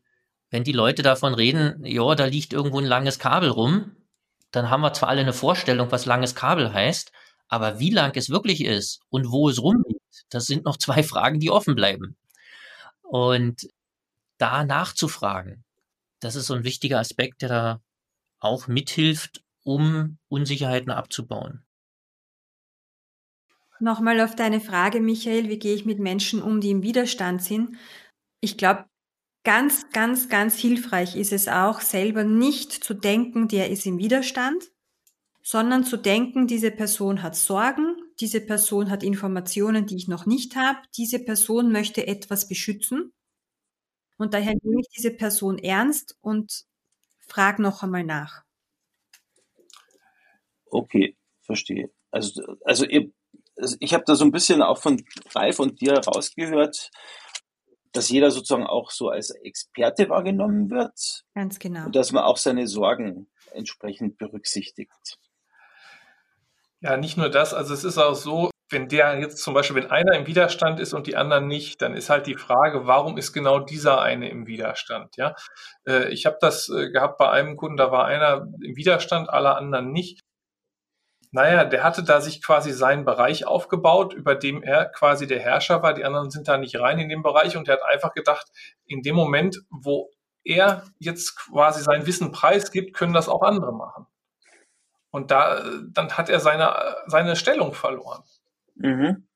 [0.50, 3.96] wenn die Leute davon reden, ja, da liegt irgendwo ein langes Kabel rum,
[4.52, 7.12] dann haben wir zwar alle eine Vorstellung, was langes Kabel heißt,
[7.50, 11.40] aber wie lang es wirklich ist und wo es rumliegt, das sind noch zwei Fragen,
[11.40, 12.16] die offen bleiben.
[13.02, 13.68] Und
[14.38, 15.64] da nachzufragen,
[16.20, 17.82] das ist so ein wichtiger Aspekt, der da
[18.40, 21.64] auch mithilft, um Unsicherheiten abzubauen.
[23.80, 27.78] Nochmal auf deine Frage, Michael, wie gehe ich mit Menschen um, die im Widerstand sind?
[28.40, 28.86] Ich glaube,
[29.44, 34.72] ganz, ganz, ganz hilfreich ist es auch, selber nicht zu denken, der ist im Widerstand,
[35.42, 40.56] sondern zu denken, diese Person hat Sorgen, diese Person hat Informationen, die ich noch nicht
[40.56, 43.14] habe, diese Person möchte etwas beschützen.
[44.18, 46.66] Und daher nehme ich diese Person ernst und
[47.28, 48.44] frage noch einmal nach.
[50.70, 51.92] Okay, verstehe.
[52.12, 53.12] Also, also ihr,
[53.56, 56.92] also ich habe da so ein bisschen auch von Ralf und dir rausgehört,
[57.94, 61.26] dass jeder sozusagen auch so als Experte wahrgenommen wird.
[61.34, 61.86] Ganz genau.
[61.86, 65.20] Und dass man auch seine Sorgen entsprechend berücksichtigt.
[66.80, 69.92] Ja, nicht nur das, also es ist auch so, wenn der jetzt zum Beispiel, wenn
[69.92, 73.34] einer im Widerstand ist und die anderen nicht, dann ist halt die Frage, warum ist
[73.34, 75.16] genau dieser eine im Widerstand?
[75.16, 75.36] Ja,
[75.88, 79.56] äh, ich habe das äh, gehabt bei einem Kunden, da war einer im Widerstand, alle
[79.56, 80.22] anderen nicht.
[81.32, 85.84] Naja, der hatte da sich quasi seinen Bereich aufgebaut, über dem er quasi der Herrscher
[85.84, 85.94] war.
[85.94, 88.48] Die anderen sind da nicht rein in den Bereich und er hat einfach gedacht,
[88.86, 90.10] in dem Moment, wo
[90.44, 94.08] er jetzt quasi sein Wissen preisgibt, können das auch andere machen.
[95.12, 98.24] Und da, dann hat er seine, seine Stellung verloren.
[98.76, 99.28] Mhm.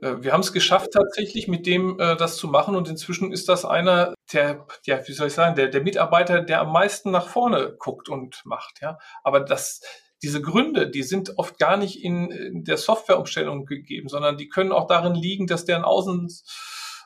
[0.00, 3.48] Äh, wir haben es geschafft, tatsächlich mit dem äh, das zu machen und inzwischen ist
[3.48, 7.28] das einer der, ja, wie soll ich sagen, der, der Mitarbeiter, der am meisten nach
[7.28, 8.98] vorne guckt und macht, ja.
[9.22, 9.80] Aber das,
[10.24, 14.86] diese Gründe, die sind oft gar nicht in, der Softwareumstellung gegeben, sondern die können auch
[14.86, 16.32] darin liegen, dass der ein Außen,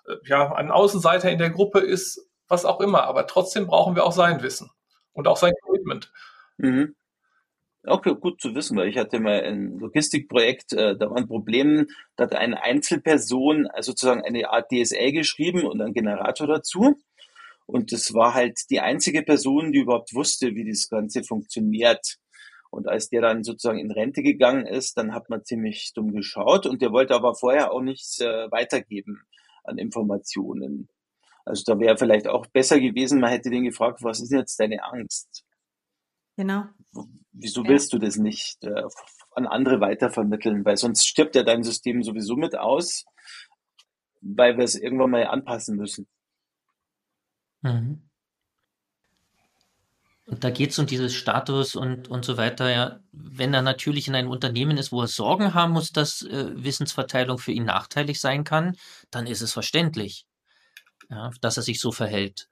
[0.07, 3.02] äh, ja, ein Außenseiter in der Gruppe ist, was auch immer.
[3.04, 4.70] Aber trotzdem brauchen wir auch sein Wissen
[5.12, 6.12] und auch sein Commitment.
[6.59, 6.94] Mhm.
[7.85, 11.88] Okay, gut zu wissen, weil ich hatte mal ein Logistikprojekt, äh, da war ein Problem,
[12.14, 16.96] da hat eine Einzelperson also sozusagen eine Art DSL geschrieben und einen Generator dazu.
[17.66, 22.18] Und das war halt die einzige Person, die überhaupt wusste, wie das Ganze funktioniert.
[22.70, 26.66] Und als der dann sozusagen in Rente gegangen ist, dann hat man ziemlich dumm geschaut
[26.66, 29.22] und der wollte aber vorher auch nichts äh, weitergeben
[29.64, 30.88] an Informationen.
[31.44, 34.85] Also da wäre vielleicht auch besser gewesen, man hätte den gefragt, was ist jetzt deine
[34.85, 35.44] Angst?
[36.37, 36.64] Genau.
[37.33, 37.70] Wieso ja.
[37.70, 38.85] willst du das nicht äh,
[39.35, 40.64] an andere weitervermitteln?
[40.64, 43.04] Weil sonst stirbt ja dein System sowieso mit aus,
[44.20, 46.07] weil wir es irgendwann mal anpassen müssen.
[47.62, 48.08] Mhm.
[50.28, 52.70] Und da geht es um dieses Status und, und so weiter.
[52.70, 53.00] Ja.
[53.12, 57.38] Wenn er natürlich in einem Unternehmen ist, wo er Sorgen haben muss, dass äh, Wissensverteilung
[57.38, 58.76] für ihn nachteilig sein kann,
[59.10, 60.26] dann ist es verständlich,
[61.08, 62.50] ja, dass er sich so verhält.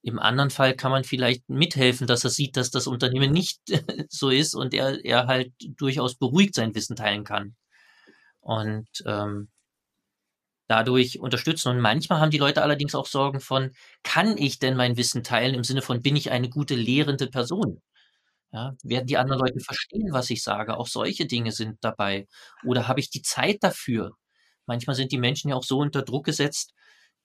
[0.00, 3.60] Im anderen Fall kann man vielleicht mithelfen, dass er sieht, dass das Unternehmen nicht
[4.08, 7.56] so ist und er, er halt durchaus beruhigt sein Wissen teilen kann.
[8.40, 9.50] Und ähm,
[10.68, 11.70] dadurch unterstützen.
[11.70, 13.72] Und manchmal haben die Leute allerdings auch Sorgen von,
[14.04, 17.82] kann ich denn mein Wissen teilen im Sinne von, bin ich eine gute lehrende Person?
[18.52, 20.76] Ja, werden die anderen Leute verstehen, was ich sage?
[20.78, 22.26] Auch solche Dinge sind dabei.
[22.64, 24.12] Oder habe ich die Zeit dafür?
[24.66, 26.72] Manchmal sind die Menschen ja auch so unter Druck gesetzt,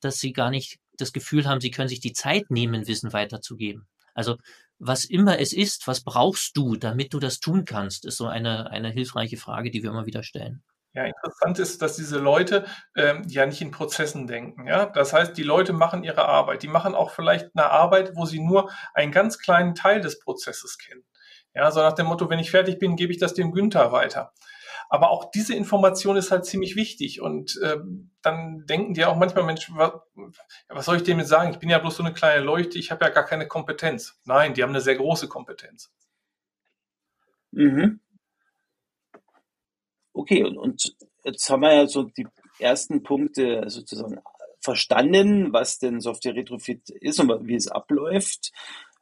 [0.01, 3.87] dass sie gar nicht das Gefühl haben, sie können sich die Zeit nehmen, Wissen weiterzugeben.
[4.13, 4.37] Also
[4.79, 8.69] was immer es ist, was brauchst du, damit du das tun kannst, ist so eine,
[8.69, 10.63] eine hilfreiche Frage, die wir immer wieder stellen.
[10.95, 14.67] Ja, interessant ist, dass diese Leute ähm, ja nicht in Prozessen denken.
[14.67, 16.61] Ja, das heißt, die Leute machen ihre Arbeit.
[16.61, 20.77] Die machen auch vielleicht eine Arbeit, wo sie nur einen ganz kleinen Teil des Prozesses
[20.77, 21.03] kennen.
[21.55, 24.33] Ja, so nach dem Motto, wenn ich fertig bin, gebe ich das dem Günther weiter.
[24.89, 27.21] Aber auch diese Information ist halt ziemlich wichtig.
[27.21, 29.93] Und ähm, dann denken die auch manchmal, Mensch, was,
[30.69, 31.49] was soll ich dem jetzt sagen?
[31.49, 34.21] Ich bin ja bloß so eine kleine Leuchte, ich habe ja gar keine Kompetenz.
[34.25, 35.91] Nein, die haben eine sehr große Kompetenz.
[37.51, 37.99] Mhm.
[40.13, 42.27] Okay, und, und jetzt haben wir ja so die
[42.59, 44.19] ersten Punkte sozusagen
[44.61, 48.51] verstanden, was denn Software Retrofit ist und wie es abläuft.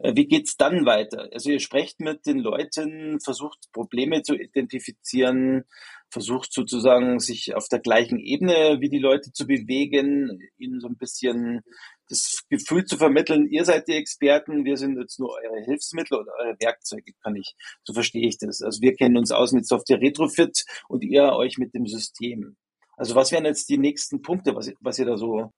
[0.04, 1.30] Äh, wie geht's dann weiter?
[1.32, 5.66] Also ihr sprecht mit den Leuten, versucht Probleme zu identifizieren,
[6.10, 10.98] versucht sozusagen sich auf der gleichen Ebene wie die Leute zu bewegen, ihnen so ein
[10.98, 11.62] bisschen
[12.10, 16.32] das Gefühl zu vermitteln, ihr seid die Experten, wir sind jetzt nur eure Hilfsmittel oder
[16.40, 18.62] eure Werkzeuge, kann ich, so verstehe ich das.
[18.62, 22.58] Also wir kennen uns aus mit Software Retrofit und ihr euch mit dem System.
[22.98, 25.52] Also was wären jetzt die nächsten Punkte, was, was ihr da so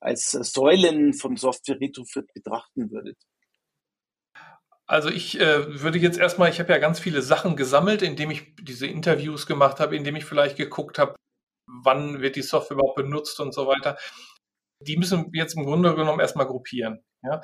[0.00, 3.18] als Säulen von Software Retrofit betrachten würdet?
[4.90, 8.56] Also ich äh, würde jetzt erstmal, ich habe ja ganz viele Sachen gesammelt, indem ich
[8.56, 11.14] diese Interviews gemacht habe, indem ich vielleicht geguckt habe,
[11.68, 13.96] wann wird die Software überhaupt benutzt und so weiter.
[14.84, 17.04] Die müssen wir jetzt im Grunde genommen erstmal gruppieren.
[17.22, 17.40] Ja?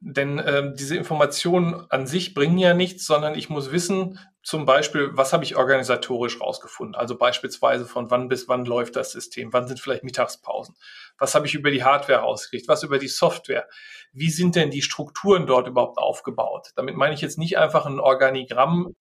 [0.00, 5.10] Denn äh, diese Informationen an sich bringen ja nichts, sondern ich muss wissen, zum Beispiel,
[5.14, 6.94] was habe ich organisatorisch rausgefunden?
[6.94, 9.52] Also beispielsweise von wann bis wann läuft das System?
[9.52, 10.76] Wann sind vielleicht Mittagspausen?
[11.18, 12.68] Was habe ich über die Hardware rausgekriegt?
[12.68, 13.66] Was über die Software?
[14.12, 16.68] Wie sind denn die Strukturen dort überhaupt aufgebaut?
[16.76, 18.94] Damit meine ich jetzt nicht einfach ein Organigramm,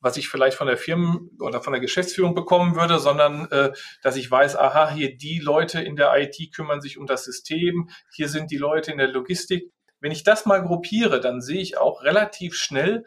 [0.00, 4.16] was ich vielleicht von der Firmen- oder von der Geschäftsführung bekommen würde, sondern äh, dass
[4.16, 8.28] ich weiß, aha, hier die Leute in der IT kümmern sich um das System, hier
[8.28, 9.70] sind die Leute in der Logistik
[10.02, 13.04] wenn ich das mal gruppiere, dann sehe ich auch relativ schnell,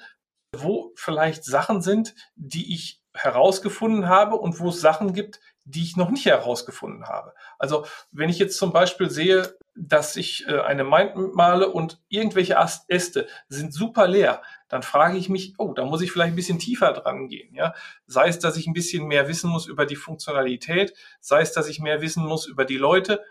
[0.56, 5.98] wo vielleicht Sachen sind, die ich herausgefunden habe und wo es Sachen gibt, die ich
[5.98, 7.34] noch nicht herausgefunden habe.
[7.60, 12.56] Also wenn ich jetzt zum Beispiel sehe, dass ich äh, eine Mind male und irgendwelche
[12.88, 16.60] Äste sind super leer, dann frage ich mich, oh, da muss ich vielleicht ein bisschen
[16.60, 17.54] tiefer dran gehen.
[17.54, 17.74] Ja?
[18.06, 21.68] Sei es, dass ich ein bisschen mehr wissen muss über die Funktionalität, sei es, dass
[21.68, 23.24] ich mehr wissen muss über die Leute.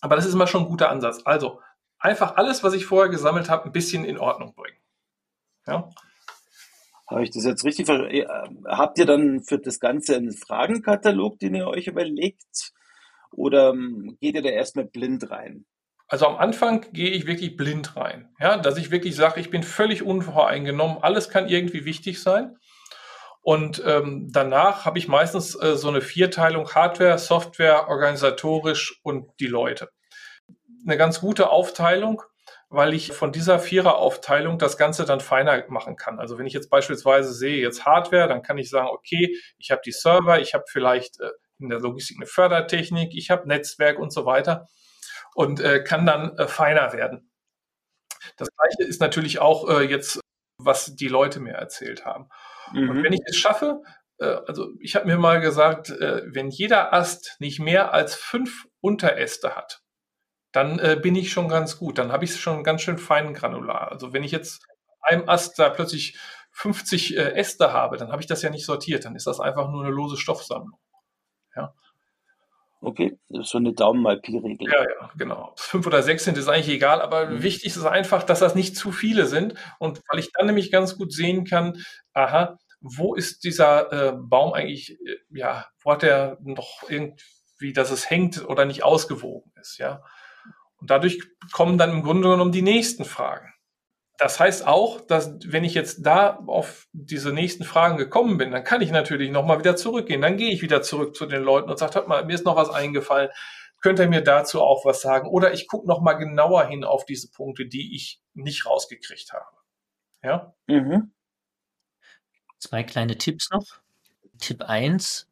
[0.00, 1.20] Aber das ist immer schon ein guter Ansatz.
[1.24, 1.60] Also
[2.02, 4.76] einfach alles, was ich vorher gesammelt habe, ein bisschen in Ordnung bringen.
[5.66, 5.88] Ja?
[7.08, 8.14] Habe ich das jetzt richtig verstanden?
[8.14, 8.26] Äh,
[8.66, 12.72] habt ihr dann für das Ganze einen Fragenkatalog, den ihr euch überlegt?
[13.30, 15.64] Oder ähm, geht ihr da erstmal blind rein?
[16.08, 18.34] Also am Anfang gehe ich wirklich blind rein.
[18.38, 22.56] Ja, dass ich wirklich sage, ich bin völlig unvoreingenommen, alles kann irgendwie wichtig sein.
[23.40, 29.46] Und ähm, danach habe ich meistens äh, so eine Vierteilung Hardware, Software, organisatorisch und die
[29.46, 29.90] Leute
[30.86, 32.22] eine ganz gute Aufteilung,
[32.68, 36.18] weil ich von dieser Vierer-Aufteilung das Ganze dann feiner machen kann.
[36.18, 39.82] Also wenn ich jetzt beispielsweise sehe, jetzt Hardware, dann kann ich sagen, okay, ich habe
[39.84, 44.12] die Server, ich habe vielleicht äh, in der Logistik eine Fördertechnik, ich habe Netzwerk und
[44.12, 44.66] so weiter
[45.34, 47.30] und äh, kann dann äh, feiner werden.
[48.36, 50.20] Das gleiche ist natürlich auch äh, jetzt,
[50.58, 52.28] was die Leute mir erzählt haben.
[52.72, 52.90] Mhm.
[52.90, 53.82] Und wenn ich es schaffe,
[54.18, 58.66] äh, also ich habe mir mal gesagt, äh, wenn jeder Ast nicht mehr als fünf
[58.80, 59.81] Unteräste hat,
[60.52, 61.98] dann äh, bin ich schon ganz gut.
[61.98, 63.90] Dann habe ich es schon ganz schön fein granular.
[63.90, 64.62] Also wenn ich jetzt
[65.00, 66.16] einem Ast da plötzlich
[66.52, 69.04] 50 äh, Äste habe, dann habe ich das ja nicht sortiert.
[69.04, 70.78] Dann ist das einfach nur eine lose Stoffsammlung.
[71.56, 71.74] Ja.
[72.80, 74.68] Okay, das ist so eine Daumen-mal-Pi-Regel.
[74.68, 75.54] Ja, ja, genau.
[75.56, 77.42] Fünf oder sechs sind, ist eigentlich egal, aber mhm.
[77.42, 79.54] wichtig ist einfach, dass das nicht zu viele sind.
[79.78, 81.78] Und weil ich dann nämlich ganz gut sehen kann,
[82.12, 87.92] aha, wo ist dieser äh, Baum eigentlich, äh, ja, wo hat er noch irgendwie, dass
[87.92, 90.02] es hängt oder nicht ausgewogen ist, ja.
[90.82, 93.54] Und dadurch kommen dann im Grunde genommen die nächsten Fragen.
[94.18, 98.64] Das heißt auch, dass wenn ich jetzt da auf diese nächsten Fragen gekommen bin, dann
[98.64, 100.20] kann ich natürlich nochmal wieder zurückgehen.
[100.20, 102.56] Dann gehe ich wieder zurück zu den Leuten und sage, hört mal, mir ist noch
[102.56, 103.30] was eingefallen.
[103.80, 105.28] Könnt ihr mir dazu auch was sagen?
[105.28, 109.56] Oder ich gucke nochmal genauer hin auf diese Punkte, die ich nicht rausgekriegt habe.
[110.24, 110.54] Ja?
[110.66, 111.12] Mhm.
[112.58, 113.66] Zwei kleine Tipps noch.
[114.40, 115.28] Tipp eins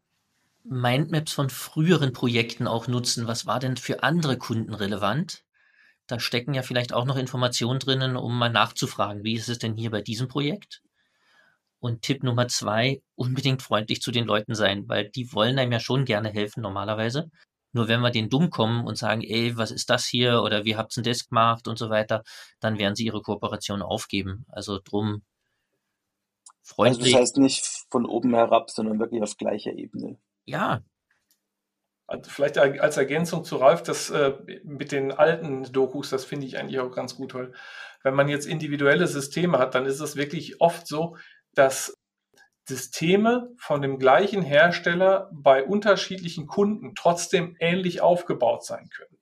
[0.65, 3.27] Mindmaps von früheren Projekten auch nutzen.
[3.27, 5.45] Was war denn für andere Kunden relevant?
[6.07, 9.77] Da stecken ja vielleicht auch noch Informationen drinnen, um mal nachzufragen, wie ist es denn
[9.77, 10.83] hier bei diesem Projekt?
[11.79, 15.81] Und Tipp Nummer zwei, unbedingt freundlich zu den Leuten sein, weil die wollen einem ja
[15.81, 17.31] schon gerne helfen normalerweise.
[17.73, 20.77] Nur wenn wir den dumm kommen und sagen, ey, was ist das hier oder wie
[20.77, 22.25] habt ihr das gemacht und so weiter,
[22.59, 24.45] dann werden sie ihre Kooperation aufgeben.
[24.49, 25.23] Also drum
[26.63, 27.07] freundlich.
[27.07, 30.19] Also das heißt nicht von oben herab, sondern wirklich auf gleicher Ebene.
[30.51, 30.83] Ja.
[32.07, 34.35] Also vielleicht als Ergänzung zu Ralf, das äh,
[34.65, 37.53] mit den alten Dokus, das finde ich eigentlich auch ganz gut, weil
[38.03, 41.17] wenn man jetzt individuelle Systeme hat, dann ist es wirklich oft so,
[41.55, 41.95] dass
[42.67, 49.20] Systeme von dem gleichen Hersteller bei unterschiedlichen Kunden trotzdem ähnlich aufgebaut sein können.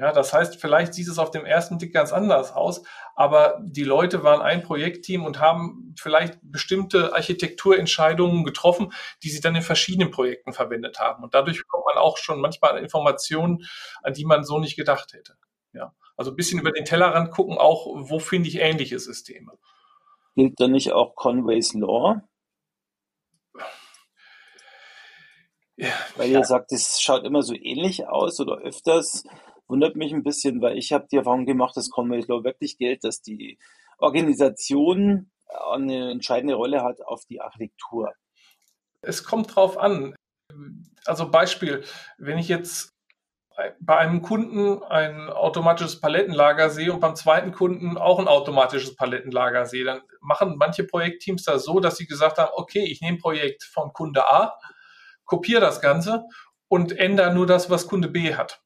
[0.00, 2.82] Ja, das heißt, vielleicht sieht es auf dem ersten Blick ganz anders aus,
[3.14, 9.56] aber die Leute waren ein Projektteam und haben vielleicht bestimmte Architekturentscheidungen getroffen, die sie dann
[9.56, 11.22] in verschiedenen Projekten verwendet haben.
[11.22, 13.66] Und dadurch bekommt man auch schon manchmal Informationen,
[14.02, 15.34] an die man so nicht gedacht hätte.
[15.74, 19.52] Ja, also ein bisschen über den Tellerrand gucken, auch wo finde ich ähnliche Systeme.
[20.34, 22.22] Gilt da nicht auch Conway's Law?
[25.76, 29.24] Ja, Weil ihr sagt, es schaut immer so ähnlich aus oder öfters.
[29.70, 33.04] Wundert mich ein bisschen, weil ich habe die Erfahrung gemacht, dass Conway Law wirklich gilt,
[33.04, 33.56] dass die
[33.98, 35.30] Organisation
[35.70, 38.12] eine entscheidende Rolle hat auf die Architektur.
[39.00, 40.16] Es kommt drauf an.
[41.04, 41.84] Also Beispiel,
[42.18, 42.90] wenn ich jetzt
[43.78, 49.66] bei einem Kunden ein automatisches Palettenlager sehe und beim zweiten Kunden auch ein automatisches Palettenlager
[49.66, 53.62] sehe, dann machen manche Projektteams das so, dass sie gesagt haben, okay, ich nehme Projekt
[53.62, 54.58] von Kunde A,
[55.24, 56.24] kopiere das Ganze
[56.66, 58.62] und ändere nur das, was Kunde B hat.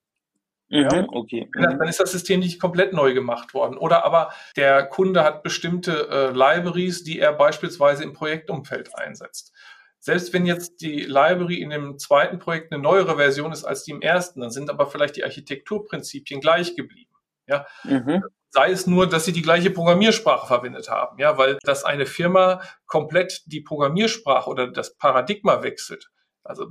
[0.75, 1.49] Mhm, ja, okay.
[1.55, 3.79] Dann ist das System nicht komplett neu gemacht worden.
[3.79, 9.53] Oder aber der Kunde hat bestimmte äh, Libraries, die er beispielsweise im Projektumfeld einsetzt.
[10.01, 13.93] Selbst wenn jetzt die Library in dem zweiten Projekt eine neuere Version ist als die
[13.93, 17.15] im ersten, dann sind aber vielleicht die Architekturprinzipien gleich geblieben.
[17.47, 18.25] Ja, mhm.
[18.51, 21.19] sei es nur, dass sie die gleiche Programmiersprache verwendet haben.
[21.21, 26.11] Ja, weil dass eine Firma komplett die Programmiersprache oder das Paradigma wechselt,
[26.43, 26.67] also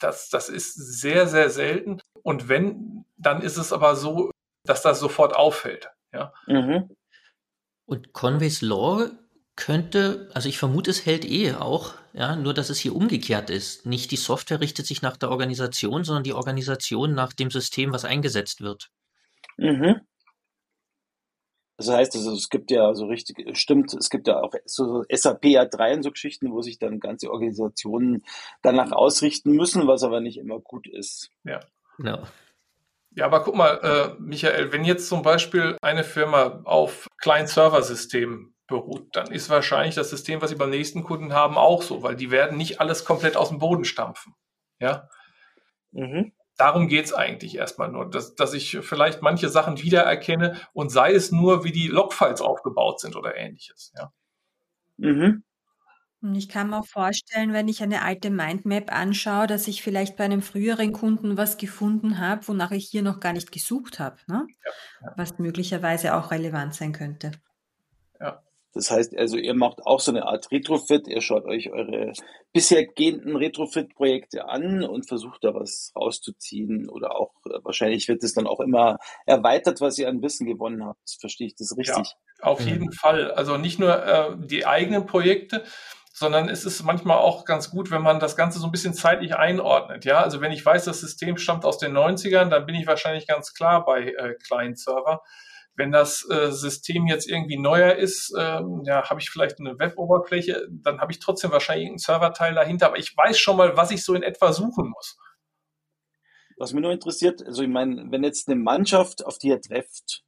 [0.00, 2.00] das, das ist sehr, sehr selten.
[2.22, 4.30] Und wenn, dann ist es aber so,
[4.64, 5.90] dass das sofort auffällt.
[6.12, 6.32] Ja.
[6.46, 6.90] Mhm.
[7.86, 9.10] Und Conway's Law
[9.56, 13.86] könnte, also ich vermute, es hält eh auch, ja, nur dass es hier umgekehrt ist.
[13.86, 18.04] Nicht die Software richtet sich nach der Organisation, sondern die Organisation nach dem System, was
[18.04, 18.90] eingesetzt wird.
[19.56, 20.00] Mhm.
[21.80, 25.44] Das heißt, also, es gibt ja so richtig, stimmt, es gibt ja auch so SAP
[25.44, 28.22] A3 und so Geschichten, wo sich dann ganze Organisationen
[28.60, 31.30] danach ausrichten müssen, was aber nicht immer gut ist.
[31.42, 31.60] Ja.
[31.96, 32.18] No.
[33.12, 39.08] Ja, aber guck mal, äh, Michael, wenn jetzt zum Beispiel eine Firma auf Client-Server-Systemen beruht,
[39.16, 42.30] dann ist wahrscheinlich das System, was sie beim nächsten Kunden haben, auch so, weil die
[42.30, 44.34] werden nicht alles komplett aus dem Boden stampfen.
[44.80, 45.08] Ja.
[45.92, 51.12] Mhm darum geht's eigentlich erstmal nur, dass, dass ich vielleicht manche Sachen wiedererkenne und sei
[51.12, 53.92] es nur, wie die Logfiles aufgebaut sind oder ähnliches.
[53.96, 54.12] Ja.
[54.98, 55.42] Mhm.
[56.22, 60.18] Und ich kann mir auch vorstellen, wenn ich eine alte Mindmap anschaue, dass ich vielleicht
[60.18, 64.18] bei einem früheren Kunden was gefunden habe, wonach ich hier noch gar nicht gesucht habe,
[64.26, 64.46] ne?
[64.62, 64.70] Ja,
[65.06, 65.14] ja.
[65.16, 67.32] was möglicherweise auch relevant sein könnte.
[68.20, 68.42] Ja.
[68.72, 72.12] Das heißt also, ihr macht auch so eine Art Retrofit, ihr schaut euch eure
[72.52, 78.34] bisher gehenden Retrofit-Projekte an und versucht da was rauszuziehen oder auch äh, wahrscheinlich wird es
[78.34, 81.16] dann auch immer erweitert, was ihr an Wissen gewonnen habt.
[81.20, 82.14] Verstehe ich das richtig?
[82.40, 82.92] Ja, auf jeden mhm.
[82.92, 83.30] Fall.
[83.32, 85.64] Also nicht nur äh, die eigenen Projekte,
[86.12, 89.34] sondern es ist manchmal auch ganz gut, wenn man das Ganze so ein bisschen zeitlich
[89.34, 90.04] einordnet.
[90.04, 93.26] Ja, also wenn ich weiß, das System stammt aus den 90ern, dann bin ich wahrscheinlich
[93.26, 95.22] ganz klar bei äh, Client-Server.
[95.80, 100.68] Wenn das äh, System jetzt irgendwie neuer ist, ähm, ja, habe ich vielleicht eine Web-Oberfläche,
[100.70, 104.04] dann habe ich trotzdem wahrscheinlich einen Serverteil dahinter, aber ich weiß schon mal, was ich
[104.04, 105.16] so in etwa suchen muss.
[106.58, 110.22] Was mich nur interessiert, also ich meine, wenn jetzt eine Mannschaft auf die ihr trefft,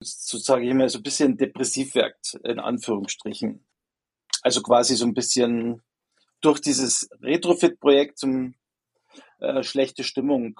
[0.00, 3.62] sozusagen immer so ein bisschen depressiv wirkt, in Anführungsstrichen.
[4.40, 5.82] Also quasi so ein bisschen
[6.40, 8.54] durch dieses Retrofit-Projekt zum
[9.40, 10.58] äh, schlechte Stimmung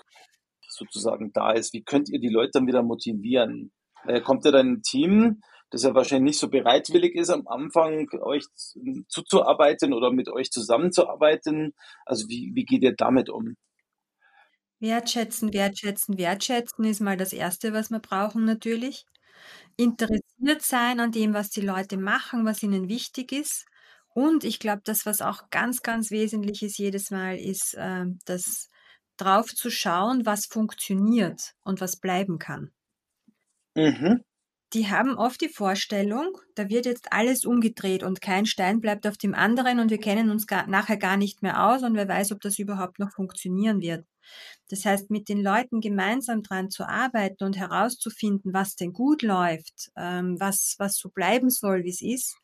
[0.68, 1.72] sozusagen da ist.
[1.72, 3.72] Wie könnt ihr die Leute dann wieder motivieren?
[4.08, 5.40] Äh, kommt ihr dann ein Team,
[5.70, 8.44] das ja wahrscheinlich nicht so bereitwillig ist, am Anfang euch
[9.08, 11.74] zuzuarbeiten oder mit euch zusammenzuarbeiten?
[12.04, 13.56] Also wie, wie geht ihr damit um?
[14.78, 19.06] Wertschätzen, wertschätzen, wertschätzen ist mal das Erste, was wir brauchen natürlich.
[19.76, 23.66] Interessiert sein an dem, was die Leute machen, was ihnen wichtig ist.
[24.14, 28.70] Und ich glaube, das, was auch ganz, ganz wesentlich ist jedes Mal, ist, äh, dass
[29.16, 32.70] drauf zu schauen, was funktioniert und was bleiben kann.
[33.76, 34.22] Mhm.
[34.72, 39.16] Die haben oft die Vorstellung, da wird jetzt alles umgedreht und kein Stein bleibt auf
[39.16, 42.32] dem anderen und wir kennen uns gar, nachher gar nicht mehr aus und wer weiß,
[42.32, 44.04] ob das überhaupt noch funktionieren wird.
[44.68, 49.90] Das heißt, mit den Leuten gemeinsam dran zu arbeiten und herauszufinden, was denn gut läuft,
[49.96, 52.36] ähm, was, was so bleiben soll, wie es ist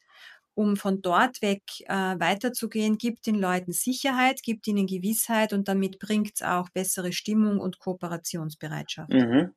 [0.55, 5.99] um von dort weg äh, weiterzugehen, gibt den Leuten Sicherheit, gibt ihnen Gewissheit und damit
[5.99, 9.13] bringt es auch bessere Stimmung und Kooperationsbereitschaft.
[9.13, 9.53] Mhm.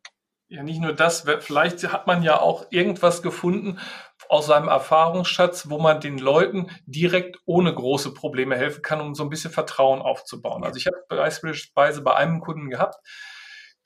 [0.48, 3.80] Ja, nicht nur das, vielleicht hat man ja auch irgendwas gefunden
[4.30, 9.24] aus seinem Erfahrungsschatz, wo man den Leuten direkt ohne große Probleme helfen kann, um so
[9.24, 10.64] ein bisschen Vertrauen aufzubauen.
[10.64, 12.96] Also ich habe beispielsweise bei einem Kunden gehabt,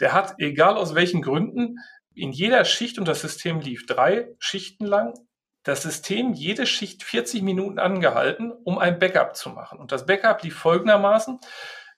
[0.01, 1.77] der hat, egal aus welchen Gründen,
[2.13, 5.13] in jeder Schicht und das System lief drei Schichten lang,
[5.63, 9.79] das System jede Schicht 40 Minuten angehalten, um ein Backup zu machen.
[9.79, 11.39] Und das Backup lief folgendermaßen.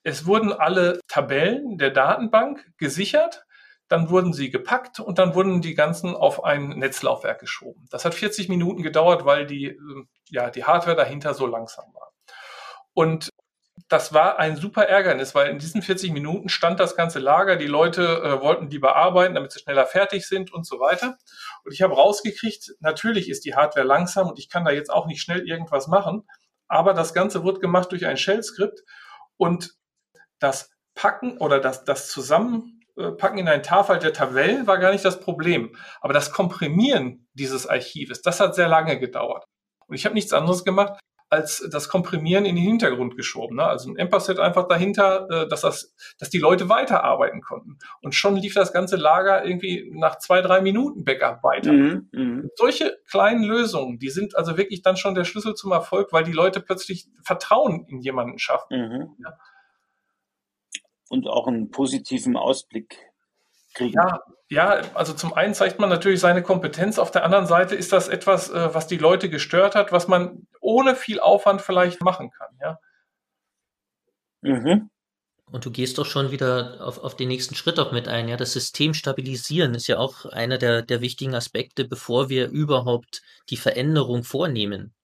[0.04, 3.44] Es wurden alle Tabellen der Datenbank gesichert
[3.92, 7.86] dann wurden sie gepackt und dann wurden die ganzen auf ein Netzlaufwerk geschoben.
[7.90, 12.10] Das hat 40 Minuten gedauert, weil die, ähm, ja, die Hardware dahinter so langsam war.
[12.94, 13.28] Und
[13.88, 17.66] das war ein super Ärgernis, weil in diesen 40 Minuten stand das ganze Lager, die
[17.66, 21.18] Leute äh, wollten die bearbeiten, damit sie schneller fertig sind und so weiter.
[21.64, 25.06] Und ich habe rausgekriegt, natürlich ist die Hardware langsam und ich kann da jetzt auch
[25.06, 26.26] nicht schnell irgendwas machen,
[26.66, 28.84] aber das Ganze wird gemacht durch ein Shell-Skript
[29.36, 29.74] und
[30.38, 32.81] das Packen oder das, das Zusammen
[33.18, 35.74] packen in ein Tafel der Tabellen war gar nicht das Problem.
[36.00, 39.44] Aber das Komprimieren dieses Archives, das hat sehr lange gedauert.
[39.86, 40.98] Und ich habe nichts anderes gemacht,
[41.32, 43.56] als das Komprimieren in den Hintergrund geschoben.
[43.56, 43.64] Ne?
[43.64, 47.78] Also ein Empasset einfach dahinter, äh, dass, das, dass die Leute weiterarbeiten konnten.
[48.02, 51.72] Und schon lief das ganze Lager irgendwie nach zwei, drei Minuten Backup weiter.
[51.72, 52.42] Mhm, mh.
[52.56, 56.32] Solche kleinen Lösungen, die sind also wirklich dann schon der Schlüssel zum Erfolg, weil die
[56.32, 58.76] Leute plötzlich Vertrauen in jemanden schaffen.
[58.76, 59.16] Mhm.
[59.24, 59.32] Ja?
[61.12, 62.96] Und auch einen positiven Ausblick
[63.74, 63.92] kriegen.
[63.92, 67.92] Ja, ja, also zum einen zeigt man natürlich seine Kompetenz, auf der anderen Seite ist
[67.92, 72.30] das etwas, äh, was die Leute gestört hat, was man ohne viel Aufwand vielleicht machen
[72.30, 72.78] kann, ja.
[74.40, 74.88] Mhm.
[75.44, 78.26] Und du gehst doch schon wieder auf, auf den nächsten Schritt auch mit ein.
[78.26, 83.20] Ja, das System stabilisieren ist ja auch einer der, der wichtigen Aspekte, bevor wir überhaupt
[83.50, 84.94] die Veränderung vornehmen.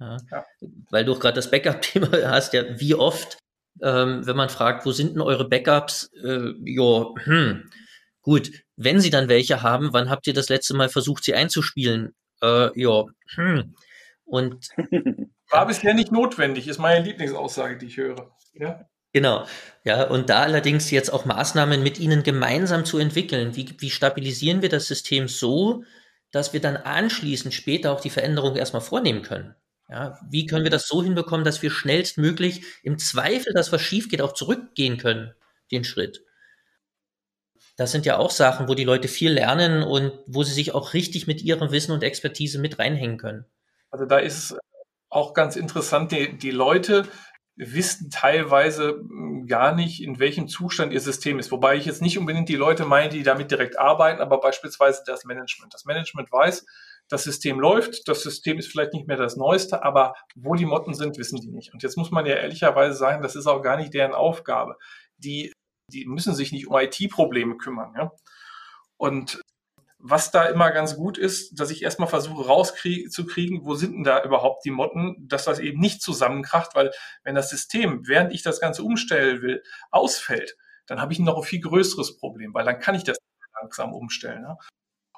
[0.00, 0.16] Ja.
[0.30, 0.44] Ja.
[0.88, 3.36] Weil du auch gerade das Backup-Thema hast, ja, wie oft
[3.82, 6.10] ähm, wenn man fragt, wo sind denn eure Backups?
[6.22, 7.70] Äh, ja, hm,
[8.22, 12.14] gut, wenn sie dann welche haben, wann habt ihr das letzte Mal versucht, sie einzuspielen?
[12.42, 13.04] Äh, ja,
[13.34, 13.74] hm.
[14.24, 14.68] Und
[15.50, 18.34] war bisher nicht notwendig, ist meine Lieblingsaussage, die ich höre.
[18.54, 18.86] Ja.
[19.12, 19.46] Genau,
[19.84, 23.54] ja, und da allerdings jetzt auch Maßnahmen mit Ihnen gemeinsam zu entwickeln.
[23.54, 25.84] Wie, wie stabilisieren wir das System so,
[26.32, 29.54] dass wir dann anschließend später auch die Veränderung erstmal vornehmen können?
[29.88, 34.08] Ja, wie können wir das so hinbekommen, dass wir schnellstmöglich im Zweifel, dass was schief
[34.08, 35.34] geht, auch zurückgehen können,
[35.70, 36.24] den Schritt?
[37.76, 40.94] Das sind ja auch Sachen, wo die Leute viel lernen und wo sie sich auch
[40.94, 43.44] richtig mit ihrem Wissen und Expertise mit reinhängen können.
[43.90, 44.56] Also da ist
[45.08, 47.06] auch ganz interessant, die, die Leute
[47.56, 51.52] wissen teilweise hm, gar nicht, in welchem Zustand ihr System ist.
[51.52, 55.24] Wobei ich jetzt nicht unbedingt die Leute meine, die damit direkt arbeiten, aber beispielsweise das
[55.24, 55.72] Management.
[55.72, 56.66] Das Management weiß,
[57.08, 60.94] das System läuft, das System ist vielleicht nicht mehr das Neueste, aber wo die Motten
[60.94, 61.72] sind, wissen die nicht.
[61.72, 64.76] Und jetzt muss man ja ehrlicherweise sagen, das ist auch gar nicht deren Aufgabe.
[65.18, 65.52] Die,
[65.92, 67.94] die müssen sich nicht um IT-Probleme kümmern.
[67.96, 68.12] Ja?
[68.96, 69.40] Und
[70.06, 74.22] was da immer ganz gut ist, dass ich erstmal versuche rauszukriegen, wo sind denn da
[74.22, 76.90] überhaupt die Motten, dass das eben nicht zusammenkracht, weil
[77.22, 81.42] wenn das System, während ich das Ganze umstellen will, ausfällt, dann habe ich noch ein
[81.42, 83.16] viel größeres Problem, weil dann kann ich das
[83.58, 84.42] langsam umstellen.
[84.42, 84.58] Ja?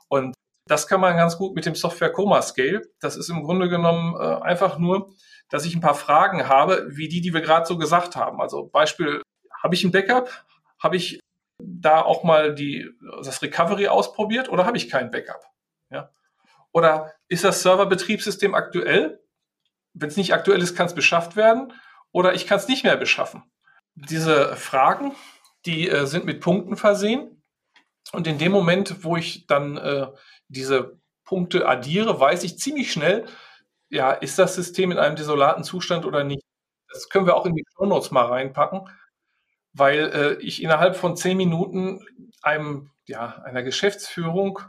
[0.08, 0.34] Und
[0.66, 2.82] das kann man ganz gut mit dem Software Coma Scale.
[3.00, 5.14] Das ist im Grunde genommen äh, einfach nur,
[5.48, 8.40] dass ich ein paar Fragen habe, wie die, die wir gerade so gesagt haben.
[8.40, 9.22] Also Beispiel,
[9.62, 10.28] habe ich ein Backup?
[10.82, 11.20] Habe ich
[11.58, 12.90] da auch mal die,
[13.22, 15.44] das Recovery ausprobiert oder habe ich kein Backup?
[15.90, 16.10] Ja?
[16.72, 19.20] Oder ist das Serverbetriebssystem aktuell?
[19.94, 21.72] Wenn es nicht aktuell ist, kann es beschafft werden
[22.12, 23.44] oder ich kann es nicht mehr beschaffen.
[23.94, 25.14] Diese Fragen,
[25.64, 27.42] die äh, sind mit Punkten versehen.
[28.12, 30.06] Und in dem Moment, wo ich dann äh,
[30.48, 33.26] diese Punkte addiere, weiß ich ziemlich schnell,
[33.88, 36.44] ja, ist das System in einem desolaten Zustand oder nicht.
[36.88, 38.88] Das können wir auch in die Show Notes mal reinpacken,
[39.72, 42.04] weil äh, ich innerhalb von zehn Minuten
[42.42, 44.60] einem, ja, einer Geschäftsführung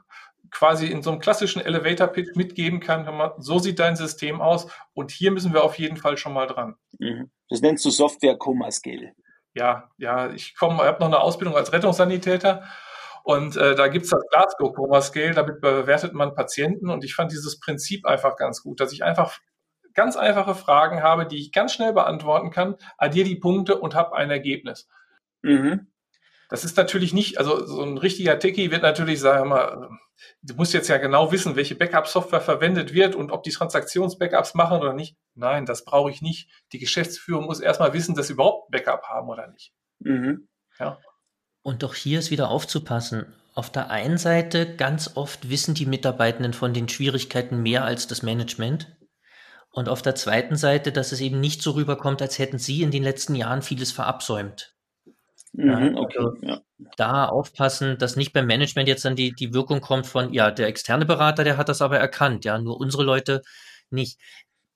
[0.50, 5.12] quasi in so einem klassischen Elevator-Pitch mitgeben kann, man, so sieht dein System aus und
[5.12, 6.76] hier müssen wir auf jeden Fall schon mal dran.
[7.00, 7.30] Mhm.
[7.50, 9.14] Das nennst du Software Coma Scale.
[9.54, 12.64] Ja, ja, ich komme, habe noch eine Ausbildung als Rettungssanitäter
[13.28, 16.90] und äh, da gibt's das Glasgow Coma Scale, damit bewertet man Patienten.
[16.90, 19.38] Und ich fand dieses Prinzip einfach ganz gut, dass ich einfach
[19.94, 24.16] ganz einfache Fragen habe, die ich ganz schnell beantworten kann, addiere die Punkte und habe
[24.16, 24.88] ein Ergebnis.
[25.42, 25.88] Mhm.
[26.48, 29.90] Das ist natürlich nicht, also so ein richtiger Techie wird natürlich sagen, mal,
[30.42, 34.80] du musst jetzt ja genau wissen, welche Backup-Software verwendet wird und ob die Transaktions-Backups machen
[34.80, 35.18] oder nicht.
[35.36, 36.50] Nein, das brauche ich nicht.
[36.72, 39.74] Die Geschäftsführung muss erstmal wissen, dass sie überhaupt Backup haben oder nicht.
[40.00, 40.48] Mhm.
[40.80, 40.98] Ja.
[41.68, 43.26] Und doch hier ist wieder aufzupassen.
[43.54, 48.24] Auf der einen Seite, ganz oft wissen die Mitarbeitenden von den Schwierigkeiten mehr als das
[48.24, 48.96] Management.
[49.72, 52.92] Und auf der zweiten Seite, dass es eben nicht so rüberkommt, als hätten Sie in
[52.92, 54.76] den letzten Jahren vieles verabsäumt.
[55.52, 56.62] Mhm, okay, also ja.
[56.96, 60.68] Da aufpassen, dass nicht beim Management jetzt dann die, die Wirkung kommt von, ja, der
[60.68, 63.42] externe Berater, der hat das aber erkannt, ja, nur unsere Leute
[63.90, 64.22] nicht.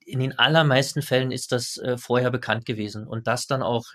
[0.05, 3.07] In den allermeisten Fällen ist das äh, vorher bekannt gewesen.
[3.07, 3.85] Und das dann auch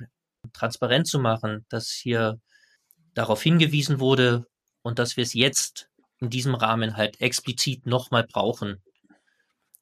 [0.54, 2.40] transparent zu machen, dass hier
[3.16, 4.46] darauf hingewiesen wurde
[4.82, 5.88] und dass wir es jetzt
[6.20, 8.82] in diesem Rahmen halt explizit nochmal brauchen,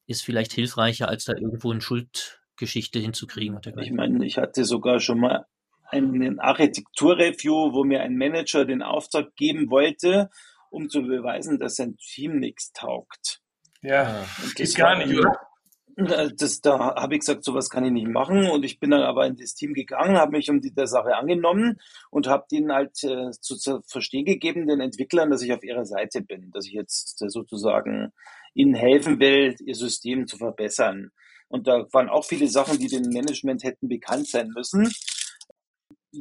[0.07, 3.59] ist vielleicht hilfreicher, als da irgendwo eine Schuldgeschichte hinzukriegen.
[3.81, 5.45] Ich meine, ich hatte sogar schon mal
[5.89, 10.29] einen Architekturreview, wo mir ein Manager den Auftrag geben wollte,
[10.69, 13.41] um zu beweisen, dass sein Team nichts taugt.
[13.81, 15.37] Ja, das geht gar nicht, oder?
[15.97, 18.49] Das, da habe ich gesagt, sowas kann ich nicht machen.
[18.49, 21.15] Und ich bin dann aber in das Team gegangen, habe mich um die der Sache
[21.15, 21.79] angenommen
[22.09, 25.85] und habe denen halt äh, zu, zu verstehen gegeben, den Entwicklern, dass ich auf ihrer
[25.85, 28.11] Seite bin, dass ich jetzt sozusagen
[28.53, 31.11] ihnen helfen will, ihr System zu verbessern.
[31.47, 34.91] Und da waren auch viele Sachen, die dem Management hätten bekannt sein müssen,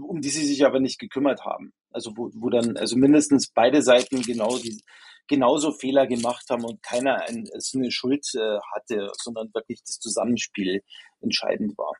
[0.00, 1.72] um die sie sich aber nicht gekümmert haben.
[1.90, 4.82] Also wo, wo dann, also mindestens beide Seiten genau die,
[5.28, 10.82] genauso Fehler gemacht haben und keiner eine Schuld äh, hatte, sondern wirklich das Zusammenspiel
[11.20, 11.92] entscheidend war.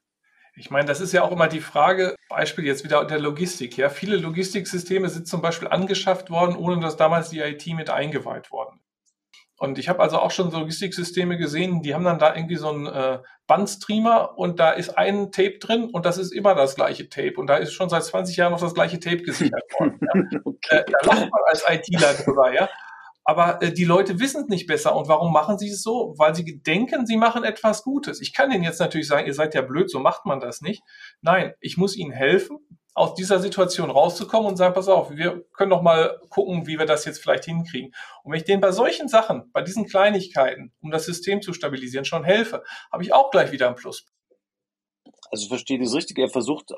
[0.56, 3.76] Ich meine, das ist ja auch immer die Frage, Beispiel jetzt wieder der Logistik.
[3.76, 8.52] Ja, viele Logistiksysteme sind zum Beispiel angeschafft worden, ohne dass damals die IT mit eingeweiht
[8.52, 8.80] worden.
[9.56, 12.86] Und ich habe also auch schon Logistiksysteme gesehen, die haben dann da irgendwie so einen
[12.86, 17.34] äh, Bandstreamer und da ist ein Tape drin und das ist immer das gleiche Tape
[17.36, 19.98] und da ist schon seit 20 Jahren noch das gleiche Tape gesichert worden.
[20.00, 20.40] Ja.
[20.44, 20.76] okay.
[20.78, 22.68] äh, da lacht man als ITler drüber, ja.
[23.24, 24.94] Aber äh, die Leute wissen es nicht besser.
[24.94, 26.14] Und warum machen sie es so?
[26.18, 28.20] Weil sie denken, sie machen etwas Gutes.
[28.20, 30.82] Ich kann ihnen jetzt natürlich sagen, ihr seid ja blöd, so macht man das nicht.
[31.22, 32.58] Nein, ich muss ihnen helfen,
[32.94, 36.86] aus dieser Situation rauszukommen und sagen, pass auf, wir können doch mal gucken, wie wir
[36.86, 37.92] das jetzt vielleicht hinkriegen.
[38.22, 42.04] Und wenn ich denen bei solchen Sachen, bei diesen Kleinigkeiten, um das System zu stabilisieren,
[42.04, 42.62] schon helfe,
[42.92, 44.06] habe ich auch gleich wieder einen Plus.
[45.30, 46.18] Also verstehe ich das richtig.
[46.18, 46.72] Er versucht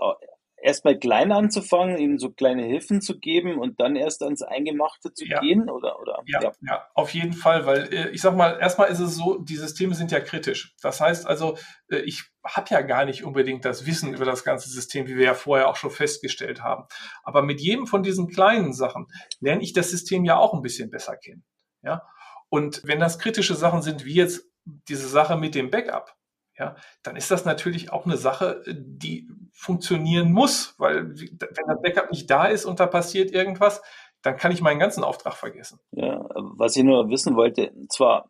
[0.63, 5.27] erstmal klein anzufangen, ihnen so kleine Hilfen zu geben und dann erst ans Eingemachte zu
[5.27, 5.41] ja.
[5.41, 6.01] gehen, oder?
[6.01, 6.23] oder?
[6.27, 6.87] Ja, ja, ja.
[6.95, 10.13] auf jeden Fall, weil äh, ich sag mal, erstmal ist es so, die Systeme sind
[10.13, 10.75] ja kritisch.
[10.83, 11.57] Das heißt also,
[11.89, 15.25] äh, ich habe ja gar nicht unbedingt das Wissen über das ganze System, wie wir
[15.25, 16.85] ja vorher auch schon festgestellt haben.
[17.23, 19.07] Aber mit jedem von diesen kleinen Sachen
[19.41, 21.45] lerne ich das System ja auch ein bisschen besser kennen.
[21.83, 22.03] Ja.
[22.49, 26.16] Und wenn das kritische Sachen sind, wie jetzt diese Sache mit dem Backup,
[26.59, 32.11] ja, dann ist das natürlich auch eine Sache, die funktionieren muss, weil wenn das Backup
[32.11, 33.83] nicht da ist und da passiert irgendwas,
[34.23, 35.79] dann kann ich meinen ganzen Auftrag vergessen.
[35.93, 38.29] Ja, was ich nur wissen wollte, zwar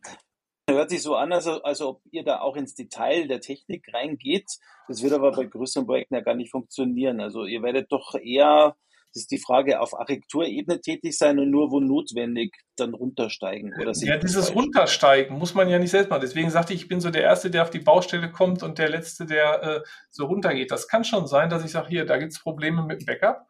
[0.69, 4.47] hört sich so an, als, als ob ihr da auch ins Detail der Technik reingeht.
[4.89, 7.21] Das wird aber bei größeren Projekten ja gar nicht funktionieren.
[7.21, 8.77] Also ihr werdet doch eher
[9.17, 13.75] ist die Frage, auf Architekturebene tätig sein und nur wo notwendig dann runtersteigen.
[13.81, 16.21] Oder ja, dieses Runtersteigen muss man ja nicht selbst machen.
[16.21, 18.91] Deswegen sagte ich, ich bin so der Erste, der auf die Baustelle kommt und der
[18.91, 20.71] Letzte, der äh, so runtergeht.
[20.71, 23.47] Das kann schon sein, dass ich sage, hier, da gibt es Probleme mit dem Backup.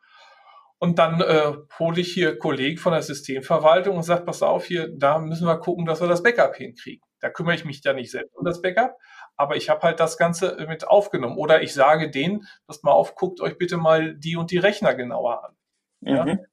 [0.79, 4.89] Und dann äh, hole ich hier Kollegen von der Systemverwaltung und sage, pass auf, hier,
[4.95, 7.03] da müssen wir gucken, dass wir das Backup hinkriegen.
[7.21, 8.97] Da kümmere ich mich ja nicht selbst um das Backup,
[9.37, 11.37] aber ich habe halt das Ganze mit aufgenommen.
[11.37, 14.95] Oder ich sage denen, passt mal auf, guckt euch bitte mal die und die Rechner
[14.95, 15.57] genauer an.
[16.01, 16.25] Ja?
[16.25, 16.47] Mhm.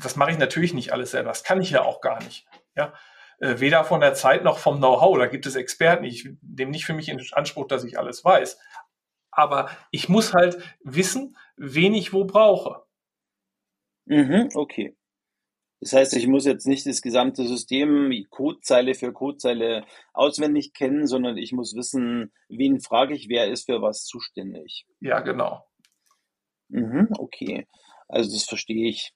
[0.00, 1.28] Das mache ich natürlich nicht alles selber.
[1.28, 2.46] Das kann ich ja auch gar nicht.
[2.74, 2.94] Ja?
[3.38, 5.18] Äh, weder von der Zeit noch vom Know-how.
[5.18, 6.04] Da gibt es Experten.
[6.04, 8.58] Ich nehme nicht für mich in Anspruch, dass ich alles weiß.
[9.30, 12.86] Aber ich muss halt wissen, wen ich wo brauche.
[14.06, 14.96] Mhm, okay.
[15.80, 21.36] Das heißt, ich muss jetzt nicht das gesamte System Codezeile für Codezeile auswendig kennen, sondern
[21.36, 24.86] ich muss wissen, wen frage ich, wer ist für was zuständig.
[25.00, 25.66] Ja, genau.
[26.68, 27.66] Mhm, okay.
[28.08, 29.12] Also das verstehe ich.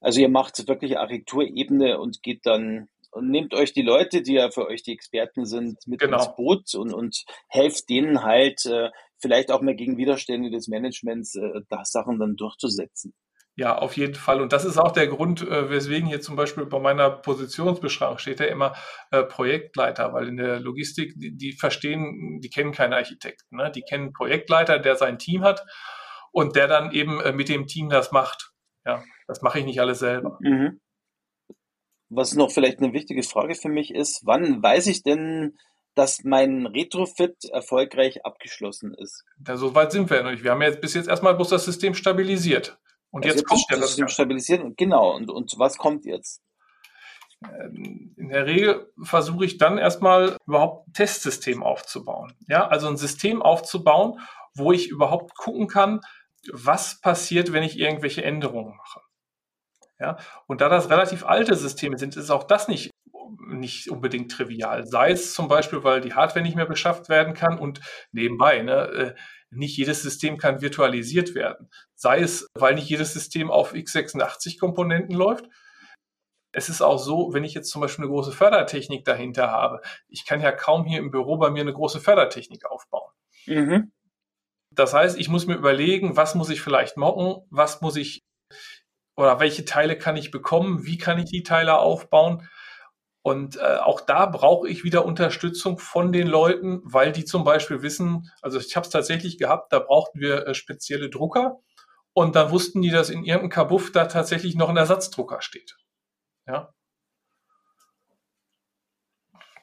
[0.00, 4.50] Also ihr macht wirklich Architekturebene und geht dann und nehmt euch die Leute, die ja
[4.50, 6.16] für euch die Experten sind, mit genau.
[6.16, 11.36] ins Boot und, und helft denen halt äh, vielleicht auch mal gegen Widerstände des Managements
[11.36, 13.14] äh, da Sachen dann durchzusetzen.
[13.56, 14.40] Ja, auf jeden Fall.
[14.40, 18.40] Und das ist auch der Grund, äh, weswegen hier zum Beispiel bei meiner Positionsbeschreibung steht
[18.40, 18.74] ja immer
[19.12, 23.56] äh, Projektleiter, weil in der Logistik, die, die verstehen, die kennen keine Architekten.
[23.56, 23.70] Ne?
[23.70, 25.64] Die kennen Projektleiter, der sein Team hat
[26.32, 28.50] und der dann eben äh, mit dem Team das macht.
[28.84, 30.36] Ja, das mache ich nicht alles selber.
[30.40, 30.80] Mhm.
[32.10, 35.56] Was noch vielleicht eine wichtige Frage für mich ist, wann weiß ich denn,
[35.94, 39.24] dass mein Retrofit erfolgreich abgeschlossen ist?
[39.46, 40.42] Ja, so weit sind wir ja noch nicht.
[40.42, 42.78] Wir haben jetzt bis jetzt erstmal bloß das System stabilisiert.
[43.14, 44.76] Und also jetzt, jetzt kommt das System stabilisiert.
[44.76, 45.14] Genau.
[45.14, 46.42] Und, und was kommt jetzt?
[47.44, 52.34] Ähm, in der Regel versuche ich dann erstmal überhaupt ein Testsystem aufzubauen.
[52.48, 54.18] Ja, also ein System aufzubauen,
[54.56, 56.00] wo ich überhaupt gucken kann,
[56.52, 59.00] was passiert, wenn ich irgendwelche Änderungen mache.
[60.00, 60.16] Ja,
[60.48, 62.90] und da das relativ alte Systeme sind, ist auch das nicht
[63.46, 64.86] nicht unbedingt trivial.
[64.86, 68.74] Sei es zum Beispiel, weil die Hardware nicht mehr beschafft werden kann und nebenbei, ne,
[68.74, 69.14] äh,
[69.56, 71.70] nicht jedes System kann virtualisiert werden.
[71.94, 75.46] Sei es, weil nicht jedes System auf x86-Komponenten läuft.
[76.52, 80.24] Es ist auch so, wenn ich jetzt zum Beispiel eine große Fördertechnik dahinter habe, ich
[80.24, 83.10] kann ja kaum hier im Büro bei mir eine große Fördertechnik aufbauen.
[83.46, 83.92] Mhm.
[84.70, 88.22] Das heißt, ich muss mir überlegen, was muss ich vielleicht mocken, was muss ich
[89.16, 92.48] oder welche Teile kann ich bekommen, wie kann ich die Teile aufbauen.
[93.24, 97.80] Und äh, auch da brauche ich wieder Unterstützung von den Leuten, weil die zum Beispiel
[97.80, 101.58] wissen, also ich habe es tatsächlich gehabt, da brauchten wir äh, spezielle Drucker
[102.12, 105.74] und dann wussten die, dass in irgendeinem Kabuff da tatsächlich noch ein Ersatzdrucker steht.
[106.46, 106.74] Ja.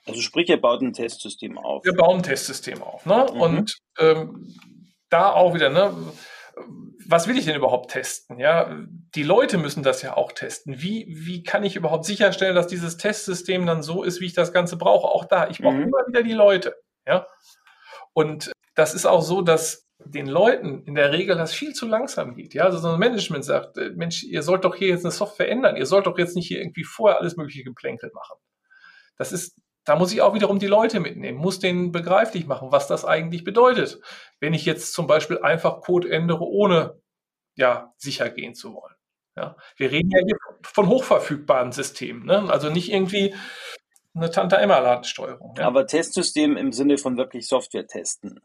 [0.07, 1.85] Also sprich, ihr baut ein Testsystem auf.
[1.85, 3.05] Wir bauen ein Testsystem auf.
[3.05, 3.27] Ne?
[3.31, 3.41] Mhm.
[3.41, 4.55] Und ähm,
[5.09, 5.93] da auch wieder, ne,
[7.07, 8.39] was will ich denn überhaupt testen?
[8.39, 8.75] Ja,
[9.15, 10.81] die Leute müssen das ja auch testen.
[10.81, 14.53] Wie, wie kann ich überhaupt sicherstellen, dass dieses Testsystem dann so ist, wie ich das
[14.53, 15.07] Ganze brauche?
[15.07, 15.83] Auch da, ich brauche mhm.
[15.83, 16.75] immer wieder die Leute.
[17.05, 17.27] Ja,
[18.13, 22.35] und das ist auch so, dass den Leuten in der Regel das viel zu langsam
[22.35, 22.53] geht.
[22.53, 25.49] Ja, also so ein Management sagt, äh, Mensch, ihr sollt doch hier jetzt eine Software
[25.49, 25.75] ändern.
[25.75, 28.37] Ihr sollt doch jetzt nicht hier irgendwie vorher alles mögliche Geplänkel machen.
[29.17, 32.87] Das ist da muss ich auch wiederum die Leute mitnehmen, muss denen begreiflich machen, was
[32.87, 33.99] das eigentlich bedeutet,
[34.39, 37.01] wenn ich jetzt zum Beispiel einfach Code ändere, ohne
[37.55, 38.95] ja, sicher gehen zu wollen.
[39.35, 42.49] Ja, wir reden ja hier von hochverfügbaren Systemen, ne?
[42.49, 43.33] also nicht irgendwie
[44.13, 45.55] eine Tante-Emma-Ladensteuerung.
[45.57, 45.67] Ja.
[45.67, 48.41] Aber Testsystem im Sinne von wirklich Software testen.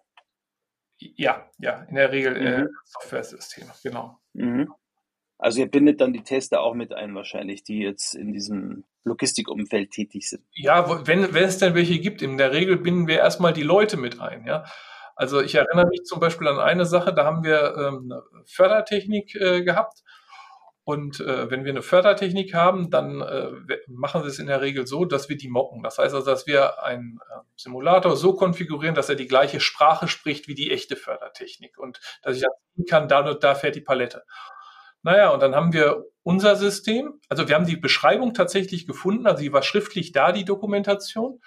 [0.98, 2.64] Ja, ja, in der Regel äh, mhm.
[2.64, 4.18] äh, Software-Systeme, genau.
[4.32, 4.72] Mhm.
[5.38, 9.90] Also ihr bindet dann die Tester auch mit ein wahrscheinlich, die jetzt in diesem Logistikumfeld
[9.90, 10.42] tätig sind.
[10.52, 13.96] Ja, wenn, wenn es denn welche gibt, in der Regel binden wir erstmal die Leute
[13.96, 14.64] mit ein, ja.
[15.14, 19.34] Also ich erinnere mich zum Beispiel an eine Sache, da haben wir ähm, eine Fördertechnik
[19.34, 20.02] äh, gehabt.
[20.84, 23.50] Und äh, wenn wir eine Fördertechnik haben, dann äh,
[23.88, 25.82] machen wir es in der Regel so, dass wir die mocken.
[25.82, 30.06] Das heißt also, dass wir einen äh, Simulator so konfigurieren, dass er die gleiche Sprache
[30.06, 31.76] spricht wie die echte Fördertechnik.
[31.78, 34.22] Und dass ich dann kann, da, da fährt die Palette.
[35.06, 39.40] Naja, und dann haben wir unser System, also wir haben die Beschreibung tatsächlich gefunden, also
[39.40, 41.40] die war schriftlich da, die Dokumentation.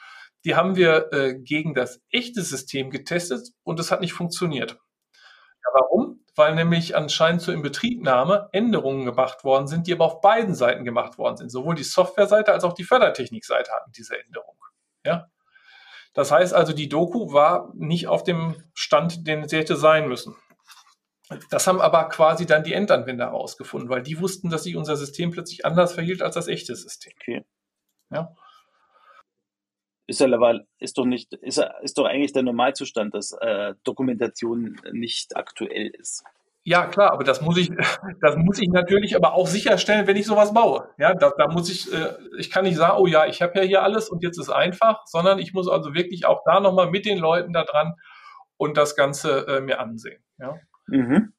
[0.45, 4.77] Die haben wir äh, gegen das echte System getestet und es hat nicht funktioniert.
[5.11, 6.23] Ja, warum?
[6.37, 11.17] Weil nämlich anscheinend zur Inbetriebnahme Änderungen gemacht worden sind, die aber auf beiden Seiten gemacht
[11.17, 11.49] worden sind.
[11.49, 14.55] Sowohl die Softwareseite als auch die Fördertechnikseite hatten diese Änderung.
[15.05, 15.27] Ja?
[16.13, 20.37] Das heißt also, die Doku war nicht auf dem Stand, den sie hätte sein müssen.
[21.49, 25.31] Das haben aber quasi dann die Endanwender herausgefunden, weil die wussten, dass sich unser System
[25.31, 27.13] plötzlich anders verhielt als das echte System.
[27.21, 27.45] Okay.
[28.11, 28.35] Ja.
[30.07, 35.37] Ist, aber, ist doch nicht, ist, ist doch eigentlich der Normalzustand, dass äh, Dokumentation nicht
[35.37, 36.23] aktuell ist.
[36.63, 37.69] Ja, klar, aber das muss ich,
[38.21, 40.89] das muss ich natürlich aber auch sicherstellen, wenn ich sowas baue.
[40.97, 43.61] Ja, da, da muss ich, äh, ich kann nicht sagen, oh ja, ich habe ja
[43.61, 47.05] hier alles und jetzt ist einfach, sondern ich muss also wirklich auch da nochmal mit
[47.05, 47.93] den Leuten da dran
[48.57, 50.23] und das Ganze äh, mir ansehen.
[50.39, 50.59] Ja.
[50.91, 51.33] Mhm.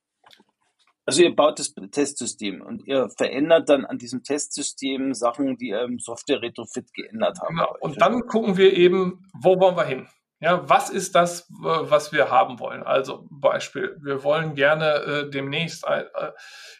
[1.06, 5.82] Also ihr baut das Testsystem und ihr verändert dann an diesem Testsystem Sachen, die ihr
[5.82, 7.56] im Software-Retrofit geändert haben.
[7.56, 7.74] Genau.
[7.80, 10.06] Und dann gucken wir eben, wo wollen wir hin?
[10.42, 12.82] Ja, was ist das, was wir haben wollen?
[12.82, 16.04] Also Beispiel, wir wollen gerne äh, demnächst äh,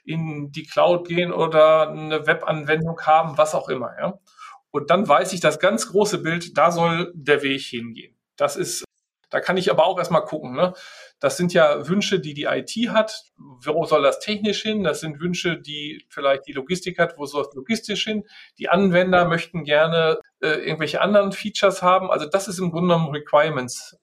[0.04, 3.90] in die Cloud gehen oder eine Webanwendung haben, was auch immer.
[3.98, 4.18] Ja?
[4.70, 8.16] Und dann weiß ich das ganz große Bild, da soll der Weg hingehen.
[8.36, 8.84] Das ist,
[9.30, 10.54] da kann ich aber auch erstmal gucken.
[10.54, 10.74] Ne?
[11.20, 13.24] Das sind ja Wünsche, die die IT hat.
[13.36, 14.82] Wo soll das technisch hin?
[14.84, 17.16] Das sind Wünsche, die vielleicht die Logistik hat.
[17.16, 18.24] Wo soll es logistisch hin?
[18.58, 22.10] Die Anwender möchten gerne äh, irgendwelche anderen Features haben.
[22.10, 23.96] Also das ist im Grunde genommen Requirements.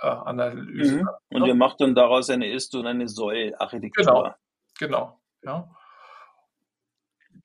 [0.00, 0.96] Äh, Analyse.
[0.96, 1.08] Mhm.
[1.30, 4.04] Und ihr macht dann daraus eine Ist- und eine Soll-Architektur.
[4.04, 4.34] Genau,
[4.78, 5.20] genau.
[5.44, 5.70] Ja.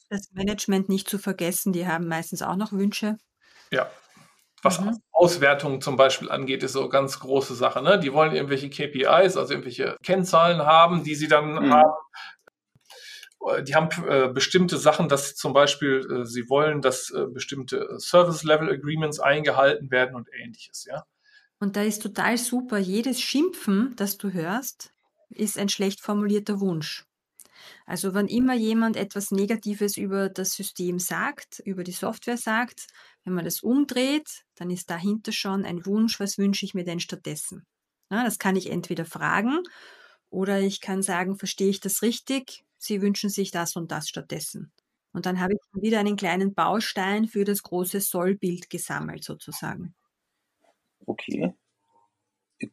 [0.09, 3.17] Das Management nicht zu vergessen, die haben meistens auch noch Wünsche.
[3.71, 3.89] Ja,
[4.63, 4.97] was mhm.
[5.11, 7.81] Auswertungen zum Beispiel angeht, ist so eine ganz große Sache.
[7.81, 7.99] Ne?
[7.99, 11.73] Die wollen irgendwelche KPIs, also irgendwelche Kennzahlen haben, die sie dann mhm.
[11.73, 11.93] haben.
[13.47, 17.99] Äh, die haben äh, bestimmte Sachen, dass zum Beispiel äh, sie wollen, dass äh, bestimmte
[17.99, 21.03] Service-Level-Agreements eingehalten werden und ähnliches, ja.
[21.59, 24.93] Und da ist total super, jedes Schimpfen, das du hörst,
[25.29, 27.05] ist ein schlecht formulierter Wunsch.
[27.85, 32.87] Also wenn immer jemand etwas Negatives über das System sagt, über die Software sagt,
[33.27, 37.01] wenn man das umdreht, dann ist dahinter schon ein Wunsch, was wünsche ich mir denn
[37.01, 37.65] stattdessen?
[38.09, 39.59] Ja, das kann ich entweder fragen
[40.29, 42.63] oder ich kann sagen, verstehe ich das richtig?
[42.77, 44.71] Sie wünschen sich das und das stattdessen.
[45.11, 49.93] Und dann habe ich wieder einen kleinen Baustein für das große Sollbild gesammelt, sozusagen.
[51.05, 51.53] Okay.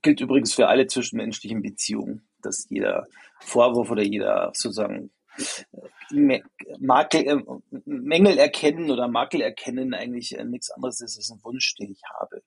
[0.02, 3.08] Gilt übrigens für alle zwischenmenschlichen Beziehungen, dass jeder
[3.40, 5.10] Vorwurf oder jeder sozusagen
[6.80, 7.42] Makel, äh,
[7.84, 12.02] Mängel erkennen oder Makel erkennen eigentlich äh, nichts anderes ist als ein Wunsch, den ich
[12.20, 12.42] habe.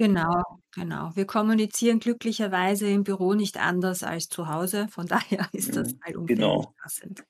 [0.00, 1.10] Genau, genau.
[1.16, 4.86] Wir kommunizieren glücklicherweise im Büro nicht anders als zu Hause.
[4.88, 6.74] Von daher ist das Mhm, allumfänglich Genau.
[6.80, 7.24] passend.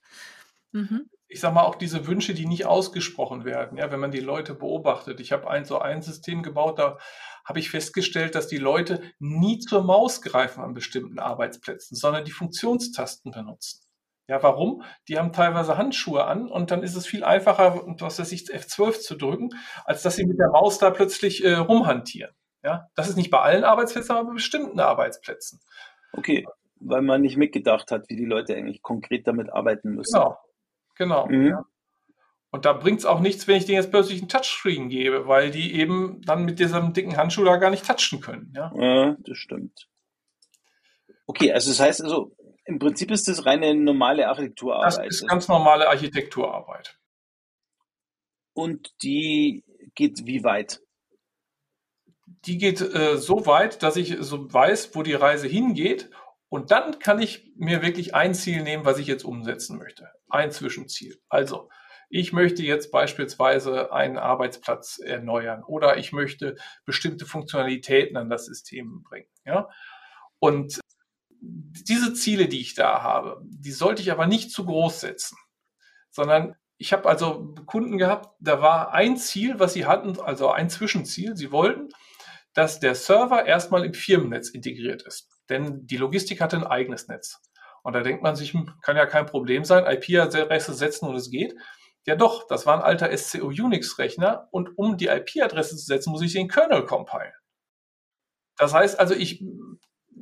[0.73, 1.11] Mhm.
[1.29, 4.55] ich sag mal, auch diese Wünsche, die nicht ausgesprochen werden, ja, wenn man die Leute
[4.55, 5.21] beobachtet.
[5.21, 6.99] Ich habe ein so ein System gebaut, da
[7.45, 12.31] habe ich festgestellt, dass die Leute nie zur Maus greifen an bestimmten Arbeitsplätzen, sondern die
[12.31, 13.81] Funktionstasten benutzen.
[14.29, 14.83] Ja, warum?
[15.09, 19.01] Die haben teilweise Handschuhe an und dann ist es viel einfacher, was weiß ich, F12
[19.01, 19.51] zu drücken,
[19.85, 22.35] als dass sie mit der Maus da plötzlich äh, rumhantieren.
[22.63, 25.61] Ja, das ist nicht bei allen Arbeitsplätzen, aber bei bestimmten Arbeitsplätzen.
[26.13, 26.45] Okay,
[26.81, 30.15] weil man nicht mitgedacht hat, wie die Leute eigentlich konkret damit arbeiten müssen.
[30.15, 30.39] Genau,
[30.97, 31.27] genau.
[31.27, 31.47] Mhm.
[31.47, 31.65] Ja.
[32.51, 35.75] Und da bringt's auch nichts, wenn ich denen jetzt plötzlich einen Touchscreen gebe, weil die
[35.75, 38.53] eben dann mit diesem dicken Handschuh da gar nicht touchen können.
[38.55, 38.73] Ja?
[38.75, 39.89] Ja, das stimmt.
[41.27, 42.33] Okay, also das heißt also,
[42.69, 45.07] im Prinzip ist das reine normale Das Architekturarbeit.
[45.09, 46.99] ist ganz normale Architekturarbeit.
[48.53, 49.65] Und die
[49.95, 50.83] geht wie weit?
[52.27, 56.11] Die geht äh, so weit, dass ich so weiß, wo die Reise hingeht.
[56.51, 60.11] Und dann kann ich mir wirklich ein Ziel nehmen, was ich jetzt umsetzen möchte.
[60.29, 61.19] Ein Zwischenziel.
[61.31, 61.71] Also,
[62.11, 69.03] ich möchte jetzt beispielsweise einen Arbeitsplatz erneuern oder ich möchte bestimmte Funktionalitäten an das System
[69.03, 69.29] bringen.
[69.47, 69.71] Ja?
[70.39, 70.81] Und
[71.41, 75.37] diese Ziele, die ich da habe, die sollte ich aber nicht zu groß setzen,
[76.11, 80.71] sondern ich habe also Kunden gehabt, da war ein Ziel, was sie hatten, also ein
[80.71, 81.37] Zwischenziel.
[81.37, 81.89] Sie wollten,
[82.55, 85.29] dass der Server erstmal im Firmennetz integriert ist.
[85.49, 87.41] Denn die Logistik hatte ein eigenes Netz.
[87.83, 91.31] Und da denkt man sich, hm, kann ja kein Problem sein, IP-Adresse setzen und es
[91.31, 91.55] geht.
[92.07, 96.33] Ja doch, das war ein alter SCO-Unix-Rechner und um die IP-Adresse zu setzen, muss ich
[96.33, 97.33] den Kernel compilen.
[98.57, 99.45] Das heißt also, ich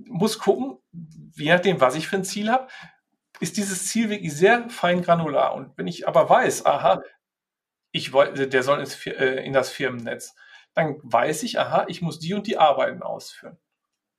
[0.09, 0.79] muss gucken,
[1.37, 2.69] je nachdem, was ich für ein Ziel habe,
[3.41, 5.55] ist dieses Ziel wirklich sehr fein granular.
[5.55, 7.03] Und wenn ich aber weiß, aha,
[7.93, 10.35] ich wollte, der soll ins, äh, in das Firmennetz,
[10.75, 13.59] dann weiß ich, aha, ich muss die und die Arbeiten ausführen.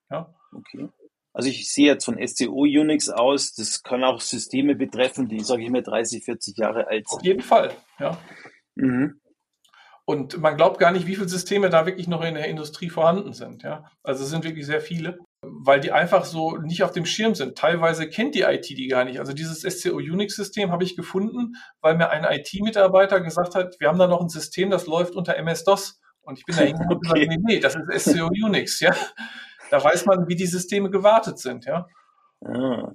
[0.09, 0.33] Ja.
[0.51, 0.89] Okay.
[1.33, 5.63] Also ich sehe jetzt von SCO Unix aus, das kann auch Systeme betreffen, die, sage
[5.63, 7.25] ich mal, 30, 40 Jahre alt Auf sind.
[7.25, 8.17] jeden Fall, ja.
[8.73, 9.21] Mhm.
[10.05, 13.33] Und man glaubt gar nicht, wie viele Systeme da wirklich noch in der Industrie vorhanden
[13.33, 13.91] sind, ja.
[14.01, 17.57] Also es sind wirklich sehr viele, weil die einfach so nicht auf dem Schirm sind.
[17.57, 19.19] Teilweise kennt die IT die gar nicht.
[19.19, 23.87] Also dieses SCO Unix System habe ich gefunden, weil mir ein IT-Mitarbeiter gesagt hat, wir
[23.87, 25.99] haben da noch ein System, das läuft unter MS-DOS.
[26.21, 27.27] Und ich bin da hingegangen und Okay.
[27.27, 28.93] gesagt, nee, nee, das ist SCO Unix, ja.
[29.69, 31.87] Da weiß man, wie die Systeme gewartet sind, ja.
[32.43, 32.91] Ah,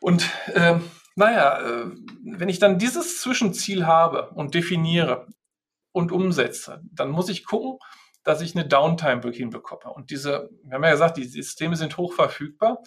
[0.00, 0.82] Und ähm,
[1.16, 1.90] naja, äh,
[2.24, 5.26] wenn ich dann dieses Zwischenziel habe und definiere
[5.92, 7.78] und umsetze, dann muss ich gucken,
[8.26, 9.92] dass ich eine Downtime hinbekomme.
[9.94, 12.82] Und diese, wir haben ja gesagt, die Systeme sind hoch verfügbar.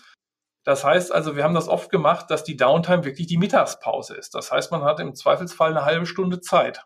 [0.66, 4.36] Das heißt also, wir haben das oft gemacht, dass die Downtime wirklich die Mittagspause ist.
[4.36, 6.84] Das heißt, man hat im Zweifelsfall eine halbe Stunde Zeit.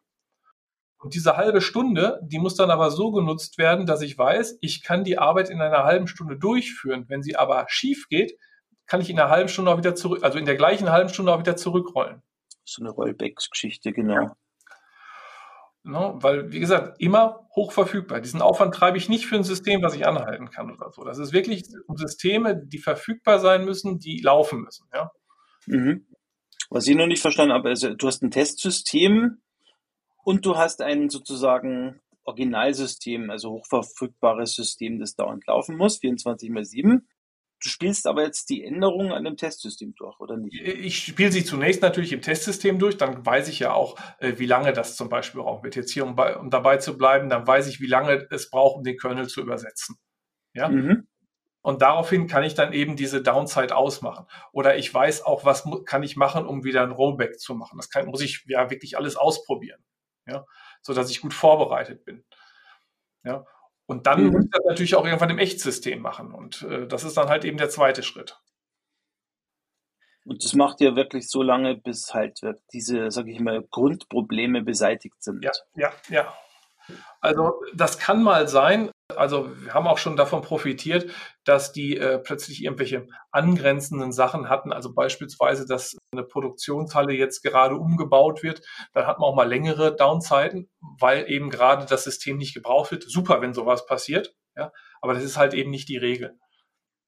[0.99, 4.83] Und diese halbe Stunde, die muss dann aber so genutzt werden, dass ich weiß, ich
[4.83, 7.05] kann die Arbeit in einer halben Stunde durchführen.
[7.07, 8.37] Wenn sie aber schief geht,
[8.85, 11.33] kann ich in einer halben Stunde auch wieder zurück, also in der gleichen halben Stunde
[11.33, 12.21] auch wieder zurückrollen.
[12.65, 14.35] so eine Rollbacks-Geschichte, genau.
[15.83, 16.13] Ne?
[16.15, 18.21] Weil, wie gesagt, immer hoch verfügbar.
[18.21, 21.03] Diesen Aufwand treibe ich nicht für ein System, was ich anhalten kann oder so.
[21.03, 24.87] Das ist wirklich um Systeme, die verfügbar sein müssen, die laufen müssen.
[24.93, 25.11] Ja?
[25.65, 26.07] Mhm.
[26.69, 29.41] Was ich noch nicht verstanden habe, also du hast ein Testsystem
[30.23, 36.63] und du hast ein sozusagen Originalsystem, also hochverfügbares System, das dauernd laufen muss, 24 mal
[36.63, 37.07] 7.
[37.63, 40.53] Du spielst aber jetzt die Änderungen an dem Testsystem durch, oder nicht?
[40.61, 44.45] Ich spiele sie zunächst natürlich im Testsystem durch, dann weiß ich ja auch, äh, wie
[44.45, 45.77] lange das zum Beispiel brauchen wird.
[45.77, 48.75] Jetzt hier, um, bei, um dabei zu bleiben, dann weiß ich, wie lange es braucht,
[48.75, 49.95] um den Kernel zu übersetzen.
[50.53, 50.67] Ja?
[50.67, 51.07] Mhm.
[51.61, 54.25] Und daraufhin kann ich dann eben diese Downside ausmachen.
[54.51, 57.77] Oder ich weiß auch, was kann ich machen, um wieder ein Rollback zu machen.
[57.77, 59.81] Das kann, muss ich ja wirklich alles ausprobieren.
[60.27, 60.45] Ja,
[60.81, 62.25] so dass ich gut vorbereitet bin.
[63.23, 63.45] Ja.
[63.85, 64.31] Und dann Mhm.
[64.31, 66.33] muss ich das natürlich auch irgendwann im Echtsystem machen.
[66.33, 68.39] Und äh, das ist dann halt eben der zweite Schritt.
[70.25, 72.39] Und das macht ihr wirklich so lange, bis halt
[72.71, 75.43] diese, sag ich mal, Grundprobleme beseitigt sind.
[75.43, 76.33] Ja, ja, ja.
[77.21, 78.91] Also das kann mal sein.
[79.15, 81.09] Also wir haben auch schon davon profitiert,
[81.43, 84.71] dass die äh, plötzlich irgendwelche angrenzenden Sachen hatten.
[84.73, 88.61] Also beispielsweise, dass eine Produktionshalle jetzt gerade umgebaut wird.
[88.93, 90.69] Dann hat man auch mal längere Downzeiten,
[90.99, 93.03] weil eben gerade das System nicht gebraucht wird.
[93.03, 94.33] Super, wenn sowas passiert.
[94.55, 94.71] Ja,
[95.01, 96.37] aber das ist halt eben nicht die Regel.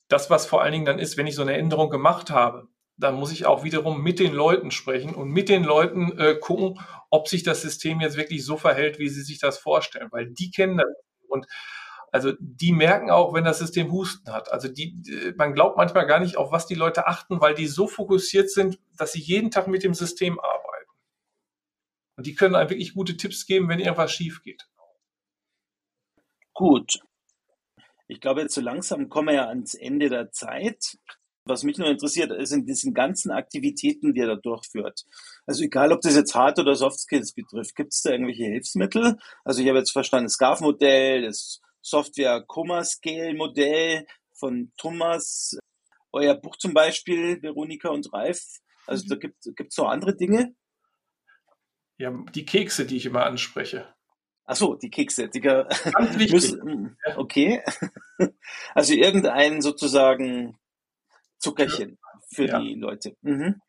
[0.07, 2.67] Das, was vor allen Dingen dann ist, wenn ich so eine Änderung gemacht habe,
[2.97, 6.79] dann muss ich auch wiederum mit den Leuten sprechen und mit den Leuten äh, gucken,
[7.09, 10.51] ob sich das System jetzt wirklich so verhält, wie sie sich das vorstellen, weil die
[10.51, 10.87] kennen das
[11.27, 11.47] und
[12.11, 14.49] also die merken auch, wenn das System Husten hat.
[14.51, 17.67] Also die, die- man glaubt manchmal gar nicht, auf was die Leute achten, weil die
[17.67, 20.89] so fokussiert sind, dass sie jeden Tag mit dem System arbeiten.
[22.17, 24.67] Und die können einem wirklich gute Tipps geben, wenn irgendwas schief geht.
[26.55, 26.99] Gut.
[28.07, 30.97] Ich glaube, jetzt so langsam kommen wir ja ans Ende der Zeit.
[31.47, 35.05] Was mich nur interessiert, sind diese ganzen Aktivitäten, die er da durchführt.
[35.45, 39.17] Also egal, ob das jetzt Hard- oder Soft Skills betrifft, gibt es da irgendwelche Hilfsmittel?
[39.43, 45.55] Also ich habe jetzt verstanden, das SCARF-Modell, das Software Comma Scale Modell von Thomas,
[46.11, 48.41] euer Buch zum Beispiel, Veronika und Ralf.
[48.87, 50.55] Also da gibt es noch andere Dinge?
[51.97, 53.93] Ja, die Kekse, die ich immer anspreche.
[54.45, 55.29] Ach so, die Kekse.
[55.29, 55.41] Die
[56.31, 57.63] müssen, okay.
[58.73, 60.57] Also irgendein sozusagen
[61.45, 61.97] Zuckerchen
[62.33, 62.59] für ja.
[62.59, 63.15] die Leute.
[63.21, 63.61] Mhm.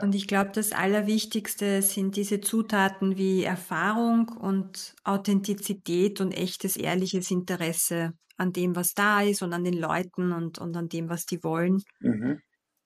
[0.00, 7.30] Und ich glaube, das Allerwichtigste sind diese Zutaten wie Erfahrung und Authentizität und echtes, ehrliches
[7.30, 11.26] Interesse an dem, was da ist und an den Leuten und, und an dem, was
[11.26, 11.82] die wollen.
[12.00, 12.40] Mhm.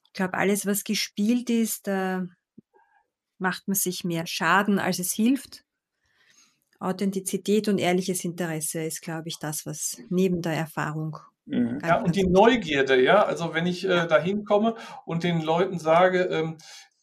[0.06, 2.26] Ich glaube, alles, was gespielt ist, da
[3.38, 5.62] macht man sich mehr Schaden, als es hilft.
[6.80, 11.80] Authentizität und ehrliches Interesse ist, glaube ich, das, was neben der Erfahrung Mhm.
[11.84, 13.24] Ja, und die Neugierde, ja.
[13.24, 14.74] Also wenn ich äh, da hinkomme
[15.04, 16.58] und den Leuten sage, ähm,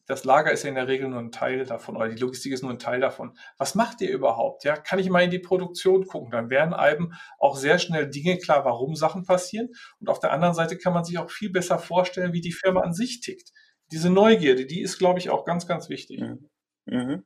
[0.06, 2.62] das Lager ist ja in der Regel nur ein Teil davon oder die Logistik ist
[2.62, 3.38] nur ein Teil davon.
[3.58, 4.66] Was macht ihr überhaupt?
[4.66, 6.30] Ja, kann ich mal in die Produktion gucken?
[6.32, 9.70] Dann werden einem auch sehr schnell Dinge klar, warum Sachen passieren.
[10.00, 12.82] Und auf der anderen Seite kann man sich auch viel besser vorstellen, wie die Firma
[12.82, 13.52] an sich tickt.
[13.92, 16.20] Diese Neugierde, die ist, glaube ich, auch ganz, ganz wichtig.
[16.20, 16.50] Mhm.
[16.86, 17.24] Mhm.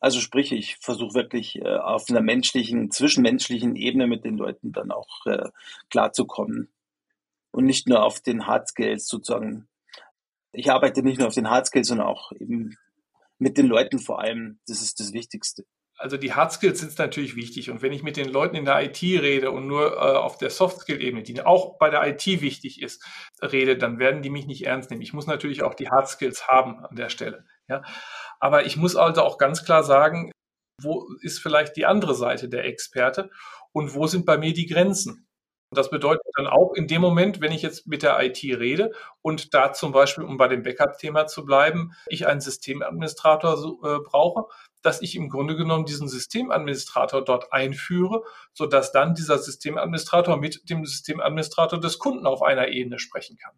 [0.00, 4.90] Also sprich, ich versuche wirklich äh, auf einer menschlichen, zwischenmenschlichen Ebene mit den Leuten dann
[4.90, 5.48] auch äh,
[5.90, 6.68] klarzukommen.
[7.50, 9.68] Und nicht nur auf den Hard Skills sozusagen.
[10.52, 12.76] Ich arbeite nicht nur auf den Hard Skills, sondern auch eben
[13.38, 14.60] mit den Leuten vor allem.
[14.66, 15.64] Das ist das Wichtigste.
[15.96, 17.70] Also die Hard Skills sind natürlich wichtig.
[17.70, 20.50] Und wenn ich mit den Leuten in der IT rede und nur äh, auf der
[20.50, 23.04] Soft Skill Ebene, die auch bei der IT wichtig ist,
[23.42, 25.02] rede, dann werden die mich nicht ernst nehmen.
[25.02, 27.44] Ich muss natürlich auch die Hard Skills haben an der Stelle.
[27.68, 27.82] Ja.
[28.40, 30.32] Aber ich muss also auch ganz klar sagen,
[30.80, 33.30] wo ist vielleicht die andere Seite der Experte
[33.72, 35.28] und wo sind bei mir die Grenzen?
[35.70, 39.52] Das bedeutet dann auch in dem Moment, wenn ich jetzt mit der IT rede und
[39.52, 44.44] da zum Beispiel, um bei dem Backup-Thema zu bleiben, ich einen Systemadministrator äh, brauche,
[44.82, 48.22] dass ich im Grunde genommen diesen Systemadministrator dort einführe,
[48.54, 53.54] so dass dann dieser Systemadministrator mit dem Systemadministrator des Kunden auf einer Ebene sprechen kann.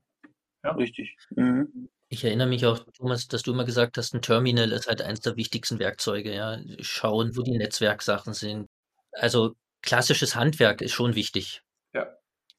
[0.65, 0.73] Ja?
[0.73, 1.17] Richtig.
[1.31, 1.91] Mhm.
[2.13, 5.21] Ich erinnere mich auch, Thomas, dass du immer gesagt hast, ein Terminal ist halt eines
[5.21, 6.59] der wichtigsten Werkzeuge, ja.
[6.81, 8.67] Schauen, wo die Netzwerksachen sind.
[9.13, 11.63] Also klassisches Handwerk ist schon wichtig.
[11.95, 12.09] Ja.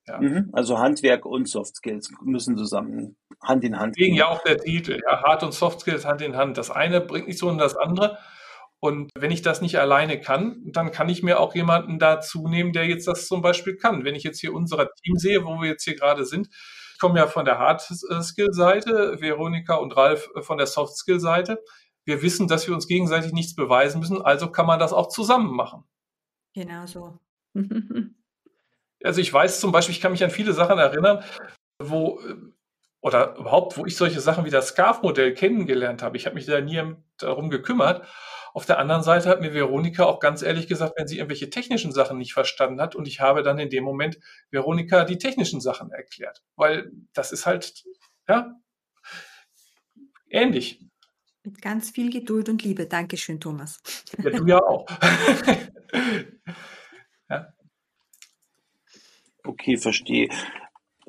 [0.07, 0.21] ja.
[0.21, 0.49] Mhm.
[0.53, 4.15] Also Handwerk und Soft Skills müssen zusammen Hand in Hand gehen.
[4.15, 6.57] Deswegen ja auch der Titel, ja, Hard und Soft Skills Hand in Hand.
[6.57, 8.19] Das eine bringt nicht so in das andere.
[8.79, 12.71] Und wenn ich das nicht alleine kann, dann kann ich mir auch jemanden dazu nehmen,
[12.71, 14.05] der jetzt das zum Beispiel kann.
[14.05, 16.47] Wenn ich jetzt hier unser Team sehe, wo wir jetzt hier gerade sind,
[17.01, 21.61] komme ja von der Hard-Skill-Seite, Veronika und Ralf von der Soft-Skill-Seite.
[22.05, 25.53] Wir wissen, dass wir uns gegenseitig nichts beweisen müssen, also kann man das auch zusammen
[25.53, 25.83] machen.
[26.53, 27.17] Genau so.
[29.03, 31.23] also ich weiß zum Beispiel, ich kann mich an viele Sachen erinnern,
[31.79, 32.21] wo
[33.01, 36.17] oder überhaupt, wo ich solche Sachen wie das Scarf-Modell kennengelernt habe.
[36.17, 38.05] Ich habe mich da nie darum gekümmert.
[38.53, 41.91] Auf der anderen Seite hat mir Veronika auch ganz ehrlich gesagt, wenn sie irgendwelche technischen
[41.91, 45.91] Sachen nicht verstanden hat und ich habe dann in dem Moment Veronika die technischen Sachen
[45.91, 47.83] erklärt, weil das ist halt,
[48.27, 48.55] ja,
[50.29, 50.79] ähnlich.
[51.43, 52.85] Mit ganz viel Geduld und Liebe.
[52.85, 53.81] Dankeschön, Thomas.
[54.21, 54.85] Ja, du ja auch.
[57.29, 57.53] ja.
[59.43, 60.29] Okay, verstehe.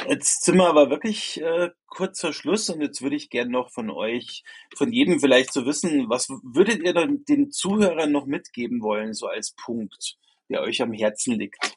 [0.08, 3.70] Jetzt sind wir aber wirklich äh, kurz vor Schluss und jetzt würde ich gerne noch
[3.70, 4.42] von euch,
[4.76, 9.26] von jedem vielleicht so wissen, was würdet ihr dann den Zuhörern noch mitgeben wollen, so
[9.28, 10.16] als Punkt,
[10.48, 11.76] der euch am Herzen liegt?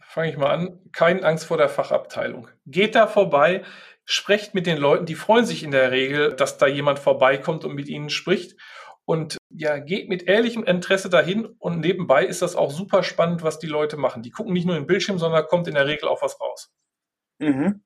[0.00, 0.80] Fange ich mal an.
[0.92, 2.48] Keine Angst vor der Fachabteilung.
[2.66, 3.64] Geht da vorbei,
[4.04, 7.74] sprecht mit den Leuten, die freuen sich in der Regel, dass da jemand vorbeikommt und
[7.74, 8.56] mit ihnen spricht.
[9.06, 13.58] Und ja, geht mit ehrlichem Interesse dahin und nebenbei ist das auch super spannend, was
[13.58, 14.22] die Leute machen.
[14.22, 16.72] Die gucken nicht nur im Bildschirm, sondern kommt in der Regel auch was raus.
[17.38, 17.82] Mhm.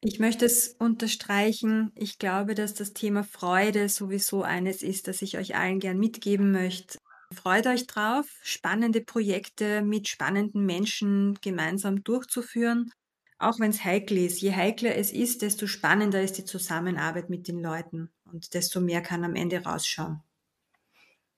[0.00, 1.90] Ich möchte es unterstreichen.
[1.96, 6.52] Ich glaube, dass das Thema Freude sowieso eines ist, das ich euch allen gern mitgeben
[6.52, 6.98] möchte.
[7.34, 12.92] Freut euch drauf, spannende Projekte mit spannenden Menschen gemeinsam durchzuführen.
[13.40, 14.40] Auch wenn es heikel ist.
[14.40, 19.02] Je heikler es ist, desto spannender ist die Zusammenarbeit mit den Leuten und desto mehr
[19.02, 20.22] kann am Ende rausschauen.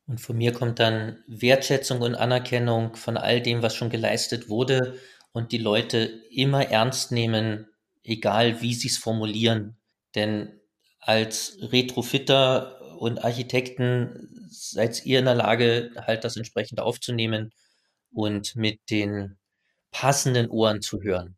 [0.07, 4.99] Und von mir kommt dann Wertschätzung und Anerkennung von all dem, was schon geleistet wurde
[5.32, 5.99] und die Leute
[6.30, 7.68] immer ernst nehmen,
[8.03, 9.76] egal wie sie es formulieren.
[10.14, 10.61] Denn
[10.99, 17.53] als Retrofitter und Architekten seid ihr in der Lage, halt das entsprechend aufzunehmen
[18.12, 19.38] und mit den
[19.93, 21.36] passenden Ohren zu hören.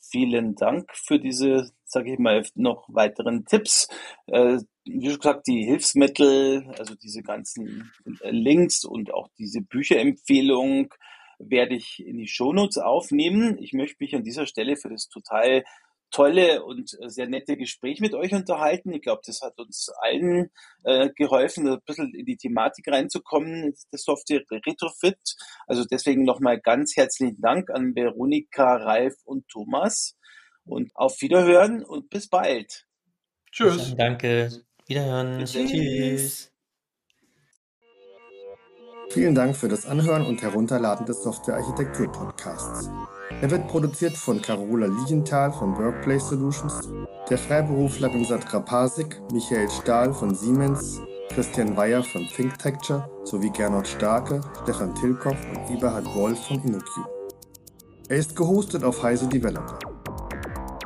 [0.00, 3.88] Vielen Dank für diese sage ich mal, noch weiteren Tipps.
[4.26, 10.92] Äh, wie schon gesagt, die Hilfsmittel, also diese ganzen Links und auch diese Bücherempfehlung
[11.38, 13.58] werde ich in die Shownotes aufnehmen.
[13.58, 15.64] Ich möchte mich an dieser Stelle für das total
[16.10, 18.92] tolle und sehr nette Gespräch mit euch unterhalten.
[18.92, 20.50] Ich glaube, das hat uns allen
[20.82, 25.18] äh, geholfen, ein bisschen in die Thematik reinzukommen, das Software Retrofit.
[25.66, 30.16] Also deswegen nochmal ganz herzlichen Dank an Veronika, Ralf und Thomas
[30.70, 32.86] und auf Wiederhören und bis bald.
[33.50, 33.94] Tschüss.
[33.96, 34.50] Danke.
[34.86, 35.44] Wiederhören.
[35.44, 35.70] Tschüss.
[35.70, 36.52] Tschüss.
[39.10, 42.88] Vielen Dank für das Anhören und Herunterladen des Software Architektur Podcasts.
[43.40, 46.88] Er wird produziert von Carola Lienthal von Workplace Solutions,
[47.28, 51.00] der Freiberufler Sandra Pasik, Michael Stahl von Siemens,
[51.30, 56.88] Christian Weyer von ThinkTecture sowie Gernot Starke, Stefan Tilkoff und Eberhard Wolf von InnoQ.
[58.08, 59.78] Er ist gehostet auf Heise Developer.